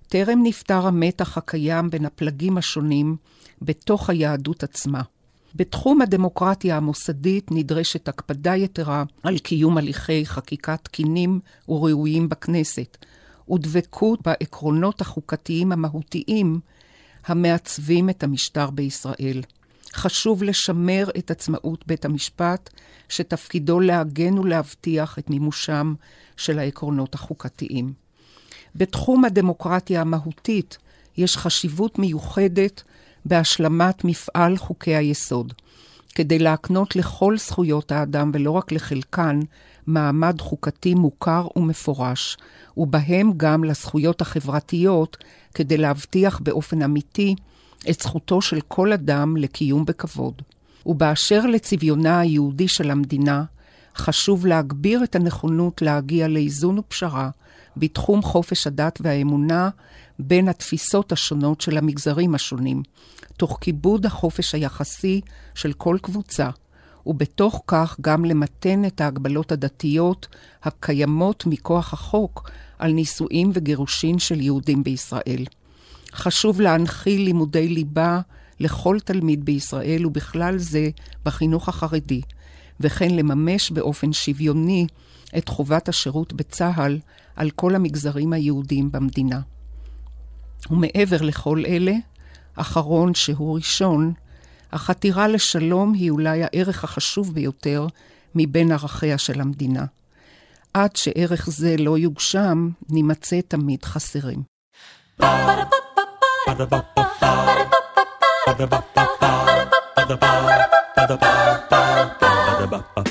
טרם 0.08 0.40
נפתר 0.42 0.86
המתח 0.86 1.38
הקיים 1.38 1.90
בין 1.90 2.04
הפלגים 2.04 2.58
השונים 2.58 3.16
בתוך 3.62 4.10
היהדות 4.10 4.62
עצמה. 4.62 5.02
בתחום 5.54 6.02
הדמוקרטיה 6.02 6.76
המוסדית 6.76 7.50
נדרשת 7.50 8.08
הקפדה 8.08 8.56
יתרה 8.56 9.04
על 9.22 9.38
קיום 9.38 9.78
הליכי 9.78 10.26
חקיקה 10.26 10.76
תקינים 10.76 11.40
וראויים 11.68 12.28
בכנסת, 12.28 12.96
ודבקות 13.50 14.22
בעקרונות 14.22 15.00
החוקתיים 15.00 15.72
המהותיים 15.72 16.60
המעצבים 17.26 18.10
את 18.10 18.22
המשטר 18.22 18.70
בישראל. 18.70 19.42
חשוב 19.94 20.42
לשמר 20.42 21.08
את 21.18 21.30
עצמאות 21.30 21.86
בית 21.86 22.04
המשפט, 22.04 22.70
שתפקידו 23.08 23.80
להגן 23.80 24.38
ולהבטיח 24.38 25.18
את 25.18 25.30
מימושם 25.30 25.94
של 26.36 26.58
העקרונות 26.58 27.14
החוקתיים. 27.14 27.92
בתחום 28.74 29.24
הדמוקרטיה 29.24 30.00
המהותית 30.00 30.78
יש 31.16 31.36
חשיבות 31.36 31.98
מיוחדת 31.98 32.82
בהשלמת 33.24 34.04
מפעל 34.04 34.56
חוקי 34.56 34.96
היסוד, 34.96 35.52
כדי 36.14 36.38
להקנות 36.38 36.96
לכל 36.96 37.38
זכויות 37.38 37.92
האדם 37.92 38.30
ולא 38.34 38.50
רק 38.50 38.72
לחלקן 38.72 39.40
מעמד 39.86 40.40
חוקתי 40.40 40.94
מוכר 40.94 41.46
ומפורש, 41.56 42.36
ובהם 42.76 43.32
גם 43.36 43.64
לזכויות 43.64 44.20
החברתיות, 44.20 45.16
כדי 45.54 45.76
להבטיח 45.76 46.38
באופן 46.38 46.82
אמיתי 46.82 47.34
את 47.90 48.00
זכותו 48.00 48.42
של 48.42 48.60
כל 48.68 48.92
אדם 48.92 49.36
לקיום 49.36 49.84
בכבוד. 49.84 50.42
ובאשר 50.86 51.46
לצביונה 51.46 52.20
היהודי 52.20 52.68
של 52.68 52.90
המדינה, 52.90 53.44
חשוב 53.96 54.46
להגביר 54.46 55.04
את 55.04 55.16
הנכונות 55.16 55.82
להגיע 55.82 56.28
לאיזון 56.28 56.78
ופשרה 56.78 57.30
בתחום 57.76 58.22
חופש 58.22 58.66
הדת 58.66 58.98
והאמונה 59.02 59.68
בין 60.18 60.48
התפיסות 60.48 61.12
השונות 61.12 61.60
של 61.60 61.78
המגזרים 61.78 62.34
השונים, 62.34 62.82
תוך 63.36 63.58
כיבוד 63.60 64.06
החופש 64.06 64.54
היחסי 64.54 65.20
של 65.54 65.72
כל 65.72 65.98
קבוצה, 66.02 66.50
ובתוך 67.06 67.62
כך 67.66 67.96
גם 68.00 68.24
למתן 68.24 68.84
את 68.84 69.00
ההגבלות 69.00 69.52
הדתיות 69.52 70.28
הקיימות 70.62 71.46
מכוח 71.46 71.92
החוק 71.92 72.50
על 72.78 72.92
נישואים 72.92 73.50
וגירושין 73.54 74.18
של 74.18 74.40
יהודים 74.40 74.84
בישראל. 74.84 75.44
חשוב 76.12 76.60
להנחיל 76.60 77.22
לימודי 77.22 77.68
ליבה 77.68 78.20
לכל 78.60 78.98
תלמיד 79.04 79.44
בישראל, 79.44 80.06
ובכלל 80.06 80.58
זה 80.58 80.88
בחינוך 81.24 81.68
החרדי, 81.68 82.20
וכן 82.80 83.10
לממש 83.10 83.70
באופן 83.70 84.12
שוויוני 84.12 84.86
את 85.38 85.48
חובת 85.48 85.88
השירות 85.88 86.32
בצה"ל 86.32 86.98
על 87.36 87.50
כל 87.50 87.74
המגזרים 87.74 88.32
היהודיים 88.32 88.92
במדינה. 88.92 89.40
ומעבר 90.70 91.22
לכל 91.22 91.62
אלה, 91.66 91.92
אחרון 92.56 93.14
שהוא 93.14 93.56
ראשון, 93.56 94.12
החתירה 94.72 95.28
לשלום 95.28 95.92
היא 95.92 96.10
אולי 96.10 96.42
הערך 96.42 96.84
החשוב 96.84 97.34
ביותר 97.34 97.86
מבין 98.34 98.72
ערכיה 98.72 99.18
של 99.18 99.40
המדינה. 99.40 99.84
עד 100.74 100.96
שערך 100.96 101.50
זה 101.50 101.76
לא 101.78 101.98
יוגשם, 101.98 102.68
נימצא 102.90 103.40
תמיד 103.48 103.84
חסרים. 103.84 104.42
Ba-da-ba-ba-ba 110.08 110.77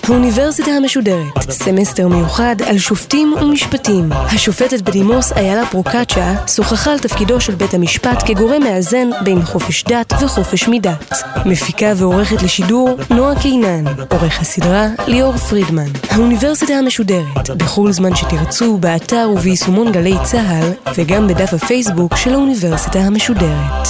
האוניברסיטה 0.04 0.72
המשודרת, 0.72 1.52
סמסטר 1.52 2.08
מיוחד 2.08 2.56
על 2.66 2.78
שופטים 2.78 3.34
ומשפטים. 3.42 4.10
השופטת 4.12 4.82
בדימוס 4.82 5.32
איילה 5.32 5.66
פרוקצ'ה 5.66 6.36
שוחחה 6.48 6.92
על 6.92 7.00
תפקידו 7.00 7.42
של 7.42 7.56
בית 7.56 7.74
המשפט 7.74 8.24
כגורם 8.26 8.64
מאזן 8.64 9.10
בין 9.24 9.46
חופש 9.46 9.84
דת 9.84 10.14
וחופש 10.22 10.68
מדת. 10.68 11.14
מפיקה 11.46 11.94
ועורכת 11.96 12.42
לשידור 12.44 12.98
נועה 13.10 13.40
קינן. 13.42 13.86
עורך 14.10 14.42
הסדרה 14.42 14.88
ליאור 15.08 15.38
פרידמן. 15.38 15.90
האוניברסיטה 16.10 16.74
המשודרת, 16.74 17.50
בכל 17.58 17.92
זמן 17.92 18.16
שתרצו, 18.16 18.78
באתר 18.78 19.30
וביישומון 19.34 19.92
גלי 19.92 20.16
צה"ל, 20.24 20.94
וגם 20.96 21.28
בדף 21.28 21.54
הפייסבוק 21.54 22.16
של 22.16 22.34
האוניברסיטה 22.34 23.00
המשודרת. 23.00 23.88